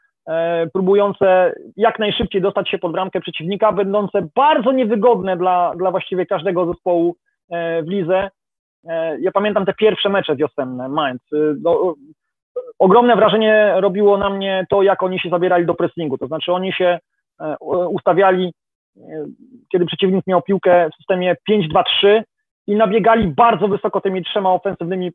próbujące 0.73 1.53
jak 1.77 1.99
najszybciej 1.99 2.41
dostać 2.41 2.69
się 2.69 2.77
pod 2.77 2.91
bramkę 2.91 3.21
przeciwnika, 3.21 3.71
będące 3.71 4.27
bardzo 4.35 4.71
niewygodne 4.71 5.37
dla, 5.37 5.73
dla 5.75 5.91
właściwie 5.91 6.25
każdego 6.25 6.65
zespołu 6.65 7.15
e, 7.51 7.83
w 7.83 7.87
lidze. 7.87 8.29
E, 8.89 9.19
ja 9.19 9.31
pamiętam 9.31 9.65
te 9.65 9.73
pierwsze 9.73 10.09
mecze 10.09 10.35
wiosenne 10.35 10.89
Mainz. 10.89 11.21
No, 11.61 11.95
ogromne 12.79 13.15
wrażenie 13.15 13.73
robiło 13.77 14.17
na 14.17 14.29
mnie 14.29 14.65
to, 14.69 14.83
jak 14.83 15.03
oni 15.03 15.19
się 15.19 15.29
zabierali 15.29 15.65
do 15.65 15.73
pressingu. 15.73 16.17
To 16.17 16.27
znaczy 16.27 16.53
oni 16.53 16.73
się 16.73 16.99
ustawiali, 17.89 18.53
kiedy 19.71 19.85
przeciwnik 19.85 20.27
miał 20.27 20.41
piłkę 20.41 20.89
w 20.93 20.95
systemie 20.95 21.35
5-2-3 21.49 22.21
i 22.67 22.75
nabiegali 22.75 23.27
bardzo 23.27 23.67
wysoko 23.67 24.01
tymi 24.01 24.23
trzema 24.23 24.53
ofensywnymi, 24.53 25.11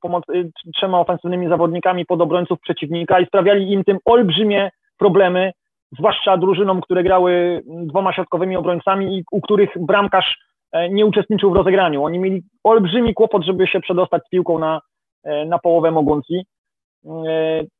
trzema 0.75 1.01
ofensywnymi 1.01 1.49
zawodnikami 1.49 2.07
pod 2.07 2.21
obrońców 2.21 2.61
przeciwnika 2.61 3.21
i 3.21 3.27
sprawiali 3.27 3.73
im 3.73 3.85
tym 3.85 3.99
olbrzymie 4.05 4.71
problemy, 4.99 5.53
zwłaszcza 5.99 6.37
drużynom, 6.37 6.81
które 6.81 7.03
grały 7.03 7.63
dwoma 7.67 8.13
środkowymi 8.13 8.57
obrońcami 8.57 9.19
i 9.19 9.25
u 9.33 9.41
których 9.41 9.71
bramkarz 9.77 10.39
e, 10.73 10.89
nie 10.89 11.07
uczestniczył 11.07 11.51
w 11.51 11.57
rozegraniu. 11.57 12.05
Oni 12.05 12.19
mieli 12.19 12.43
olbrzymi 12.65 13.15
kłopot, 13.15 13.45
żeby 13.45 13.67
się 13.67 13.81
przedostać 13.81 14.23
z 14.27 14.29
piłką 14.29 14.59
na, 14.59 14.81
e, 15.25 15.45
na 15.45 15.59
połowę 15.59 15.91
Moguncji. 15.91 16.45
E, 17.07 17.11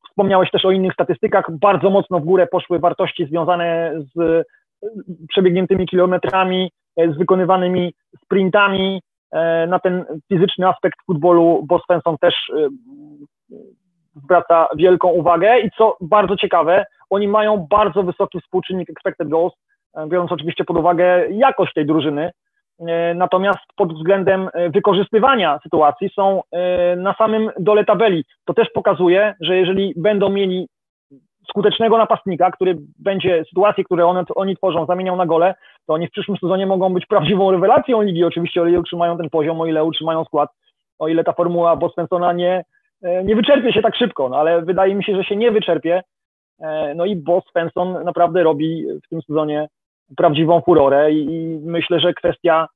wspomniałeś 0.09 0.51
też 0.51 0.65
o 0.65 0.71
innych 0.71 0.93
statystykach. 0.93 1.45
Bardzo 1.51 1.91
mocno 1.91 2.21
w 2.21 2.25
górę 2.25 2.47
poszły 2.47 2.79
wartości 2.79 3.27
związane 3.27 3.93
z 4.15 4.45
przebiegniętymi 5.29 5.87
kilometrami, 5.87 6.71
z 6.97 7.19
wykonywanymi 7.19 7.95
sprintami. 8.25 9.03
Na 9.69 9.79
ten 9.79 10.05
fizyczny 10.29 10.69
aspekt 10.69 10.99
futbolu 11.07 11.65
Bo 11.69 11.79
Svensson 11.79 12.17
też 12.21 12.35
zwraca 14.25 14.69
wielką 14.77 15.09
uwagę 15.09 15.61
i 15.61 15.71
co 15.79 15.97
bardzo 16.01 16.37
ciekawe, 16.37 16.85
oni 17.15 17.29
mają 17.29 17.67
bardzo 17.71 18.03
wysoki 18.03 18.41
współczynnik 18.41 18.91
expected 18.91 19.29
goals, 19.29 19.53
e, 19.97 20.07
biorąc 20.07 20.33
oczywiście 20.33 20.65
pod 20.65 20.79
uwagę 20.79 21.29
jakość 21.31 21.73
tej 21.73 21.87
drużyny, 21.87 22.31
e, 22.81 23.15
natomiast 23.15 23.59
pod 23.77 23.95
względem 23.95 24.49
e, 24.55 24.71
wykorzystywania 24.71 25.59
sytuacji 25.63 26.11
są 26.15 26.43
na 26.97 27.15
samym 27.15 27.51
dole 27.59 27.85
tabeli. 27.85 28.25
To 28.45 28.55
też 28.55 28.71
pokazuje, 28.71 29.35
że 29.41 29.57
jeżeli 29.57 29.95
będą 29.97 30.29
mieli 30.31 30.69
skutecznego 31.49 31.99
napastnika, 31.99 32.51
który 32.51 32.77
będzie 32.99 33.45
sytuacje, 33.49 33.85
które 33.85 34.07
one, 34.07 34.25
oni 34.35 34.57
tworzą, 34.57 34.87
zamieniał 34.87 35.17
na 35.17 35.27
gole, 35.27 35.55
to 35.87 35.95
oni 35.95 36.09
w 36.09 36.11
przyszłym 36.11 36.37
sezonie 36.39 36.67
mogą 36.67 36.95
być 36.95 37.07
prawdziwą 37.07 37.51
rewelacją 37.51 38.03
ligi, 38.03 38.25
oczywiście 38.25 38.63
o 38.63 38.67
ile 38.67 38.81
utrzymają 38.81 39.17
ten 39.17 39.31
poziom, 39.31 39.61
o 39.61 39.67
ile 39.67 39.85
utrzymają 39.85 40.25
skład, 40.25 40.51
o 40.99 41.09
ile 41.09 41.25
ta 41.25 41.33
formuła 41.33 41.77
Boswensona 41.77 42.33
nie, 42.33 42.65
nie 43.25 43.37
wyczerpie 43.37 43.73
się 43.73 43.83
tak 43.83 43.97
szybko, 43.97 44.29
no 44.29 44.37
ale 44.37 44.63
wydaje 44.63 44.95
mi 44.95 45.05
się, 45.05 45.17
że 45.17 45.25
się 45.25 45.37
nie 45.37 45.51
wyczerpie, 45.51 46.03
no 46.97 47.05
i 47.05 47.17
Bo 47.17 47.43
Svensson 47.51 48.05
naprawdę 48.05 48.43
robi 48.43 48.87
w 49.05 49.09
tym 49.09 49.23
sezonie 49.23 49.69
prawdziwą 50.17 50.61
furorę 50.61 51.13
i, 51.13 51.59
myślę, 51.63 52.01
że 52.01 52.15
kwestia 52.15 52.69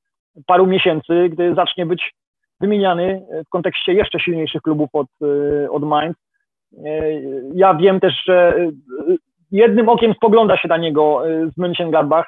paru 0.47 0.67
miesięcy, 0.67 1.29
gdy 1.29 1.55
zacznie 1.55 1.87
być 1.87 2.15
wymieniany 2.61 3.27
w 3.47 3.49
kontekście 3.49 3.93
jeszcze 3.93 4.21
silniejszych 4.21 4.63
klubów 4.63 4.89
od, 4.93 5.07
od 5.71 5.83
Mainz. 5.83 6.17
Ja 7.55 7.75
wiem 7.75 8.01
też, 8.01 8.23
że 8.25 8.55
jednym 9.51 9.89
okiem 9.89 10.15
spogląda 10.15 10.57
się 10.57 10.69
na 10.69 10.77
niego 10.77 11.23
z 11.55 11.59
Mönchengladbach. 11.59 12.25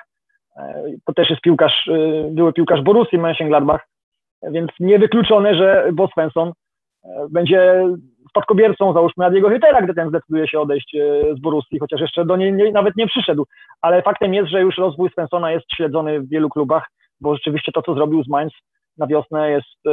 To 1.04 1.12
też 1.12 1.30
jest 1.30 1.42
piłkarz, 1.42 1.90
były 2.30 2.52
piłkarz 2.52 2.82
Borussii 2.82 3.18
Mönchengladbach, 3.18 3.78
więc 4.42 4.70
niewykluczone, 4.80 5.54
że 5.54 5.90
Bo 5.92 6.08
Svensson 6.08 6.52
będzie 7.30 7.88
spadkobiercą, 8.30 8.92
załóżmy, 8.92 9.24
Adiego 9.24 9.48
Hytera, 9.48 9.82
gdy 9.82 9.94
ten 9.94 10.08
zdecyduje 10.08 10.48
się 10.48 10.60
odejść 10.60 10.94
e, 10.94 11.34
z 11.34 11.40
Borussii, 11.40 11.78
chociaż 11.78 12.00
jeszcze 12.00 12.24
do 12.24 12.36
niej 12.36 12.52
nie, 12.52 12.72
nawet 12.72 12.96
nie 12.96 13.06
przyszedł. 13.06 13.46
Ale 13.82 14.02
faktem 14.02 14.34
jest, 14.34 14.50
że 14.50 14.60
już 14.60 14.78
rozwój 14.78 15.10
Svensona 15.10 15.52
jest 15.52 15.66
śledzony 15.76 16.20
w 16.20 16.28
wielu 16.28 16.48
klubach, 16.48 16.90
bo 17.20 17.34
rzeczywiście 17.34 17.72
to, 17.72 17.82
co 17.82 17.94
zrobił 17.94 18.24
z 18.24 18.28
Mainz 18.28 18.52
na 18.98 19.06
wiosnę 19.06 19.50
jest 19.50 19.86
e, 19.86 19.90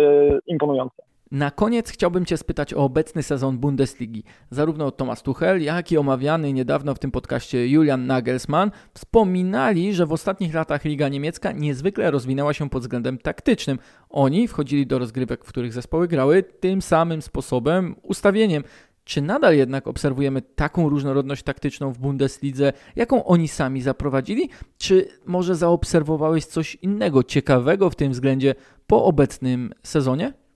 imponujące. 0.47 1.06
Na 1.31 1.51
koniec 1.51 1.89
chciałbym 1.89 2.25
Cię 2.25 2.37
spytać 2.37 2.73
o 2.73 2.77
obecny 2.77 3.23
sezon 3.23 3.57
Bundesligi. 3.57 4.23
Zarówno 4.49 4.91
Thomas 4.91 5.23
Tuchel, 5.23 5.61
jak 5.61 5.91
i 5.91 5.97
omawiany 5.97 6.53
niedawno 6.53 6.95
w 6.95 6.99
tym 6.99 7.11
podcaście 7.11 7.67
Julian 7.67 8.05
Nagelsmann 8.05 8.71
wspominali, 8.93 9.93
że 9.93 10.05
w 10.05 10.13
ostatnich 10.13 10.53
latach 10.53 10.85
Liga 10.85 11.09
Niemiecka 11.09 11.51
niezwykle 11.51 12.11
rozwinęła 12.11 12.53
się 12.53 12.69
pod 12.69 12.81
względem 12.81 13.17
taktycznym. 13.17 13.79
Oni 14.09 14.47
wchodzili 14.47 14.87
do 14.87 14.99
rozgrywek, 14.99 15.45
w 15.45 15.47
których 15.47 15.73
zespoły 15.73 16.07
grały 16.07 16.43
tym 16.43 16.81
samym 16.81 17.21
sposobem, 17.21 17.95
ustawieniem. 18.01 18.63
Czy 19.03 19.21
nadal 19.21 19.55
jednak 19.55 19.87
obserwujemy 19.87 20.41
taką 20.41 20.89
różnorodność 20.89 21.43
taktyczną 21.43 21.93
w 21.93 21.99
Bundeslidze, 21.99 22.73
jaką 22.95 23.25
oni 23.25 23.47
sami 23.47 23.81
zaprowadzili? 23.81 24.49
Czy 24.77 25.07
może 25.25 25.55
zaobserwowałeś 25.55 26.45
coś 26.45 26.75
innego, 26.75 27.23
ciekawego 27.23 27.89
w 27.89 27.95
tym 27.95 28.11
względzie 28.11 28.55
po 28.87 29.05
obecnym 29.05 29.73
sezonie? 29.83 30.46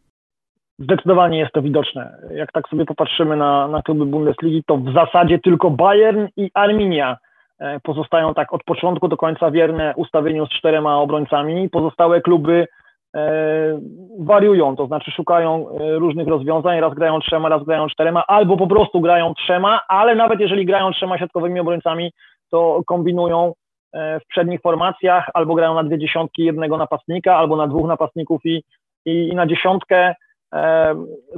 Zdecydowanie 0.84 1.40
jest 1.40 1.52
to 1.52 1.62
widoczne. 1.62 2.18
Jak 2.36 2.52
tak 2.52 2.70
sobie 2.70 2.86
popatrzymy 2.86 3.38
na, 3.38 3.68
na 3.68 3.82
kluby 3.82 4.06
Bundesligi, 4.06 4.64
to 4.64 4.78
w 4.78 4.94
zasadzie 4.94 5.40
tylko 5.40 5.70
Bayern 5.70 6.28
i 6.38 6.52
Arminia 6.54 7.18
e, 7.60 7.80
pozostają 7.80 8.34
tak 8.34 8.54
od 8.54 8.64
początku 8.64 9.08
do 9.08 9.18
końca 9.18 9.52
wierne 9.52 9.94
ustawieniu 9.96 10.46
z 10.46 10.50
czterema 10.50 10.98
obrońcami. 10.98 11.70
Pozostałe 11.70 12.22
kluby 12.22 12.68
e, 13.16 13.80
wariują, 14.20 14.76
to 14.76 14.88
znaczy 14.88 15.12
szukają 15.12 15.70
e, 15.70 16.00
różnych 16.00 16.28
rozwiązań, 16.28 16.80
raz 16.80 16.94
grają 16.94 17.20
trzema, 17.20 17.50
raz 17.50 17.64
grają 17.64 17.88
czterema, 17.88 18.24
albo 18.28 18.58
po 18.58 18.68
prostu 18.68 19.02
grają 19.02 19.34
trzema, 19.34 19.82
ale 19.88 20.16
nawet 20.16 20.40
jeżeli 20.40 20.66
grają 20.66 20.92
trzema 20.92 21.18
siatkowymi 21.18 21.60
obrońcami, 21.60 22.12
to 22.52 22.82
kombinują 22.86 23.54
w 23.94 24.28
przednich 24.28 24.62
formacjach, 24.62 25.30
albo 25.34 25.56
grają 25.56 25.74
na 25.74 25.84
dwie 25.84 25.98
dziesiątki 25.98 26.44
jednego 26.44 26.78
napastnika, 26.78 27.36
albo 27.38 27.56
na 27.56 27.68
dwóch 27.68 27.88
napastników 27.88 28.42
i, 28.46 28.64
i, 29.06 29.12
i 29.28 29.36
na 29.36 29.48
dziesiątkę 29.48 30.16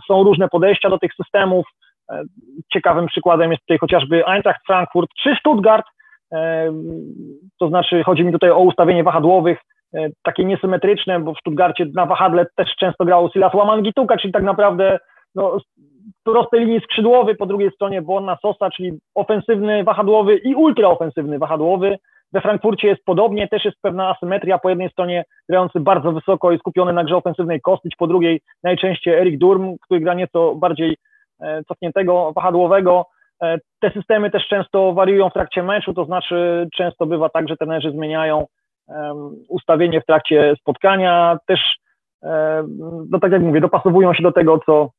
są 0.07 0.23
różne 0.23 0.47
podejścia 0.47 0.89
do 0.89 0.99
tych 0.99 1.11
systemów. 1.13 1.65
Ciekawym 2.73 3.07
przykładem 3.07 3.51
jest 3.51 3.63
tutaj 3.63 3.77
chociażby 3.77 4.25
Eintracht 4.25 4.65
Frankfurt 4.65 5.09
czy 5.23 5.35
Stuttgart, 5.39 5.85
to 7.59 7.67
znaczy 7.67 8.03
chodzi 8.03 8.23
mi 8.23 8.31
tutaj 8.31 8.49
o 8.49 8.59
ustawienie 8.59 9.03
wahadłowych, 9.03 9.59
e, 9.93 10.09
takie 10.23 10.45
niesymetryczne, 10.45 11.19
bo 11.19 11.33
w 11.33 11.37
Stuttgarcie 11.37 11.85
na 11.95 12.05
wahadle 12.05 12.45
też 12.55 12.75
często 12.75 13.05
grało 13.05 13.29
Silas 13.29 13.53
Łamangituka, 13.53 14.17
czyli 14.17 14.33
tak 14.33 14.43
naprawdę 14.43 14.99
no, 15.35 15.57
prostej 16.23 16.59
linii 16.59 16.81
skrzydłowy, 16.81 17.35
po 17.35 17.45
drugiej 17.45 17.71
stronie 17.71 18.01
Borna 18.01 18.37
Sosa, 18.41 18.69
czyli 18.69 18.99
ofensywny 19.15 19.83
wahadłowy 19.83 20.35
i 20.35 20.55
ultraofensywny 20.55 21.39
wahadłowy. 21.39 21.97
We 22.33 22.41
Frankfurcie 22.41 22.87
jest 22.87 23.05
podobnie, 23.05 23.47
też 23.47 23.65
jest 23.65 23.77
pewna 23.81 24.09
asymetria. 24.09 24.57
Po 24.57 24.69
jednej 24.69 24.89
stronie 24.89 25.25
grający 25.49 25.79
bardzo 25.79 26.11
wysoko 26.11 26.51
i 26.51 26.59
skupiony 26.59 26.93
na 26.93 27.03
grze 27.03 27.15
ofensywnej 27.15 27.61
Kostić, 27.61 27.95
po 27.95 28.07
drugiej 28.07 28.41
najczęściej 28.63 29.13
Erik 29.13 29.37
Durm, 29.37 29.75
który 29.81 29.99
gra 29.99 30.13
nieco 30.13 30.55
bardziej 30.55 30.97
e, 31.41 31.63
cofniętego, 31.63 32.31
wahadłowego. 32.35 33.05
E, 33.43 33.57
te 33.79 33.91
systemy 33.91 34.31
też 34.31 34.47
często 34.47 34.93
wariują 34.93 35.29
w 35.29 35.33
trakcie 35.33 35.63
meczu, 35.63 35.93
to 35.93 36.05
znaczy 36.05 36.67
często 36.75 37.05
bywa 37.05 37.29
tak, 37.29 37.49
że 37.49 37.57
trenerzy 37.57 37.91
zmieniają 37.91 38.45
ustawienie 39.49 40.01
w 40.01 40.05
trakcie 40.05 40.55
spotkania, 40.59 41.37
też, 41.45 41.77
no 43.09 43.19
tak 43.21 43.31
jak 43.31 43.41
mówię, 43.41 43.61
dopasowują 43.61 44.13
się 44.13 44.23
do 44.23 44.31
tego, 44.31 44.59
co, 44.65 44.89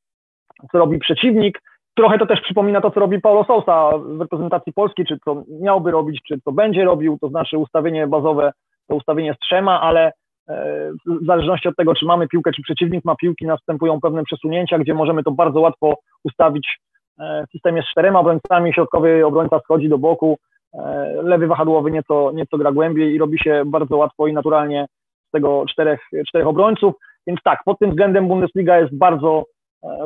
co 0.73 0.79
robi 0.79 0.99
przeciwnik. 0.99 1.62
Trochę 1.96 2.18
to 2.18 2.26
też 2.26 2.40
przypomina 2.40 2.80
to, 2.80 2.90
co 2.90 3.00
robi 3.00 3.20
Paulo 3.20 3.44
Sousa 3.44 3.90
w 3.98 4.20
reprezentacji 4.20 4.72
Polski, 4.72 5.04
czy 5.04 5.18
co 5.24 5.42
miałby 5.61 5.90
robić, 5.90 6.20
czy 6.28 6.40
co 6.44 6.52
będzie 6.52 6.85
robił, 6.85 7.18
to 7.20 7.28
znaczy 7.28 7.59
ustawienie 7.59 8.07
bazowe, 8.07 8.52
to 8.88 8.94
ustawienie 8.94 9.35
z 9.35 9.38
trzema, 9.38 9.80
ale 9.80 10.12
e, 10.48 10.90
w 11.07 11.26
zależności 11.26 11.68
od 11.68 11.76
tego, 11.76 11.94
czy 11.94 12.07
mamy 12.07 12.28
piłkę, 12.28 12.52
czy 12.52 12.62
przeciwnik 12.62 13.04
ma 13.04 13.16
piłki, 13.16 13.46
następują 13.46 14.00
pewne 14.00 14.24
przesunięcia, 14.24 14.78
gdzie 14.78 14.94
możemy 14.94 15.22
to 15.22 15.30
bardzo 15.30 15.61
łatwo 15.61 15.94
ustawić 16.24 16.78
e, 17.18 17.44
w 17.48 17.50
systemie 17.50 17.83
z 17.83 17.90
czterema 17.90 18.20
obrońcami, 18.20 18.72
środkowy 18.72 19.26
obrońca 19.26 19.61
schodzi 19.61 19.88
do 19.88 19.98
boku, 19.98 20.38
e, 20.74 20.78
lewy 21.22 21.46
wahadłowy 21.46 21.90
nieco, 21.90 22.33
nieco 22.35 22.59
gra 22.59 22.72
głębiej 22.72 23.14
i 23.14 23.18
robi 23.18 23.38
się 23.38 23.62
bardzo 23.66 23.96
łatwo 23.96 24.26
i 24.26 24.33
naturalnie 24.33 24.87
z 25.28 25.30
tego 25.30 25.64
czterech, 25.68 26.00
czterech 26.28 26.46
obrońców. 26.46 26.94
Więc 27.26 27.40
tak, 27.44 27.59
pod 27.64 27.78
tym 27.78 27.90
względem 27.90 28.28
Bundesliga 28.28 28.78
jest 28.78 28.98
bardzo 28.98 29.44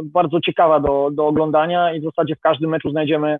bardzo 0.02 0.40
ciekawa 0.40 0.80
do, 0.80 1.10
do 1.12 1.26
oglądania 1.26 1.92
i 1.92 2.00
w 2.00 2.04
zasadzie 2.04 2.36
w 2.36 2.40
każdym 2.40 2.70
meczu 2.70 2.90
znajdziemy 2.90 3.38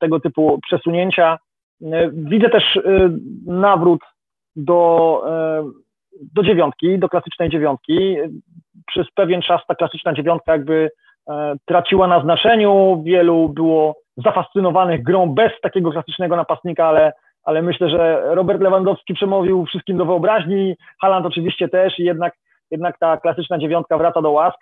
tego 0.00 0.20
typu 0.20 0.58
przesunięcia. 0.62 1.38
E, 1.82 2.10
widzę 2.12 2.48
też 2.50 2.76
e, 2.76 2.80
nawrót 3.46 4.00
do, 4.56 5.22
do 6.34 6.42
dziewiątki, 6.42 6.98
do 6.98 7.08
klasycznej 7.08 7.50
dziewiątki. 7.50 8.16
Przez 8.86 9.06
pewien 9.14 9.42
czas 9.42 9.60
ta 9.68 9.74
klasyczna 9.74 10.14
dziewiątka 10.14 10.52
jakby 10.52 10.90
traciła 11.64 12.06
na 12.06 12.22
znaczeniu. 12.22 13.02
Wielu 13.04 13.48
było 13.48 13.96
zafascynowanych 14.16 15.02
grą 15.02 15.34
bez 15.34 15.52
takiego 15.62 15.92
klasycznego 15.92 16.36
napastnika, 16.36 16.86
ale, 16.86 17.12
ale 17.44 17.62
myślę, 17.62 17.90
że 17.90 18.22
Robert 18.34 18.60
Lewandowski 18.60 19.14
przemówił 19.14 19.66
wszystkim 19.66 19.96
do 19.96 20.04
wyobraźni, 20.04 20.76
Haland 21.00 21.26
oczywiście 21.26 21.68
też 21.68 21.98
i 21.98 22.04
jednak, 22.04 22.34
jednak 22.70 22.98
ta 22.98 23.16
klasyczna 23.16 23.58
dziewiątka 23.58 23.98
wraca 23.98 24.22
do 24.22 24.30
łask. 24.30 24.58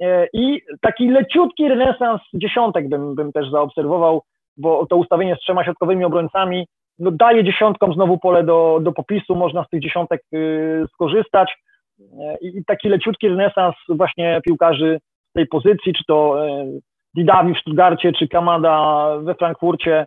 E, 0.00 0.26
I 0.32 0.62
taki 0.80 1.08
leciutki 1.08 1.68
renesans 1.68 2.20
dziesiątek 2.34 2.88
bym, 2.88 3.14
bym 3.14 3.32
też 3.32 3.50
zaobserwował, 3.50 4.22
bo 4.56 4.86
to 4.86 4.96
ustawienie 4.96 5.36
z 5.36 5.38
trzema 5.38 5.64
środkowymi 5.64 6.04
obrońcami 6.04 6.66
no 6.98 7.10
daje 7.10 7.44
dziesiątkom 7.44 7.94
znowu 7.94 8.18
pole 8.18 8.44
do, 8.44 8.78
do 8.82 8.92
popisu, 8.92 9.36
można 9.36 9.64
z 9.64 9.68
tych 9.68 9.82
dziesiątek 9.82 10.22
y, 10.34 10.84
skorzystać. 10.92 11.56
E, 12.00 12.36
I, 12.40 12.64
taki 12.64 12.88
leciutki 12.88 13.28
renesans 13.28 13.74
właśnie 13.88 14.40
piłkarzy 14.44 14.98
z 15.30 15.32
tej 15.32 15.46
pozycji, 15.46 15.92
czy 15.92 16.04
to 16.08 16.46
y, 16.48 16.80
Didavi 17.14 17.54
w 17.54 17.58
Stuttgarcie, 17.58 18.12
czy 18.12 18.28
Kamada 18.28 19.06
we 19.22 19.34
Frankfurcie, 19.34 20.06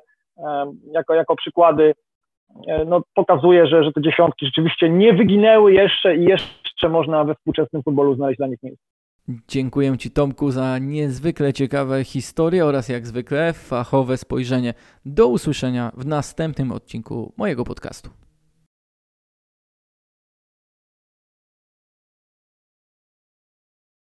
jako, 0.91 1.13
jako 1.13 1.35
przykłady, 1.35 1.93
no, 2.85 3.01
pokazuje, 3.13 3.67
że, 3.67 3.83
że 3.83 3.91
te 3.91 4.01
dziesiątki 4.01 4.45
rzeczywiście 4.45 4.89
nie 4.89 5.13
wyginęły 5.13 5.73
jeszcze 5.73 6.15
i 6.15 6.23
jeszcze 6.23 6.89
można 6.89 7.23
we 7.23 7.35
współczesnym 7.35 7.83
futbolu 7.83 8.15
znaleźć 8.15 8.37
dla 8.37 8.47
nich 8.47 8.63
miejsce. 8.63 8.85
Dziękuję 9.47 9.97
Ci 9.97 10.11
Tomku 10.11 10.51
za 10.51 10.77
niezwykle 10.77 11.53
ciekawe 11.53 12.03
historie 12.03 12.65
oraz 12.65 12.89
jak 12.89 13.07
zwykle 13.07 13.53
fachowe 13.53 14.17
spojrzenie. 14.17 14.73
Do 15.05 15.27
usłyszenia 15.27 15.91
w 15.97 16.05
następnym 16.05 16.71
odcinku 16.71 17.33
mojego 17.37 17.63
podcastu. 17.63 18.09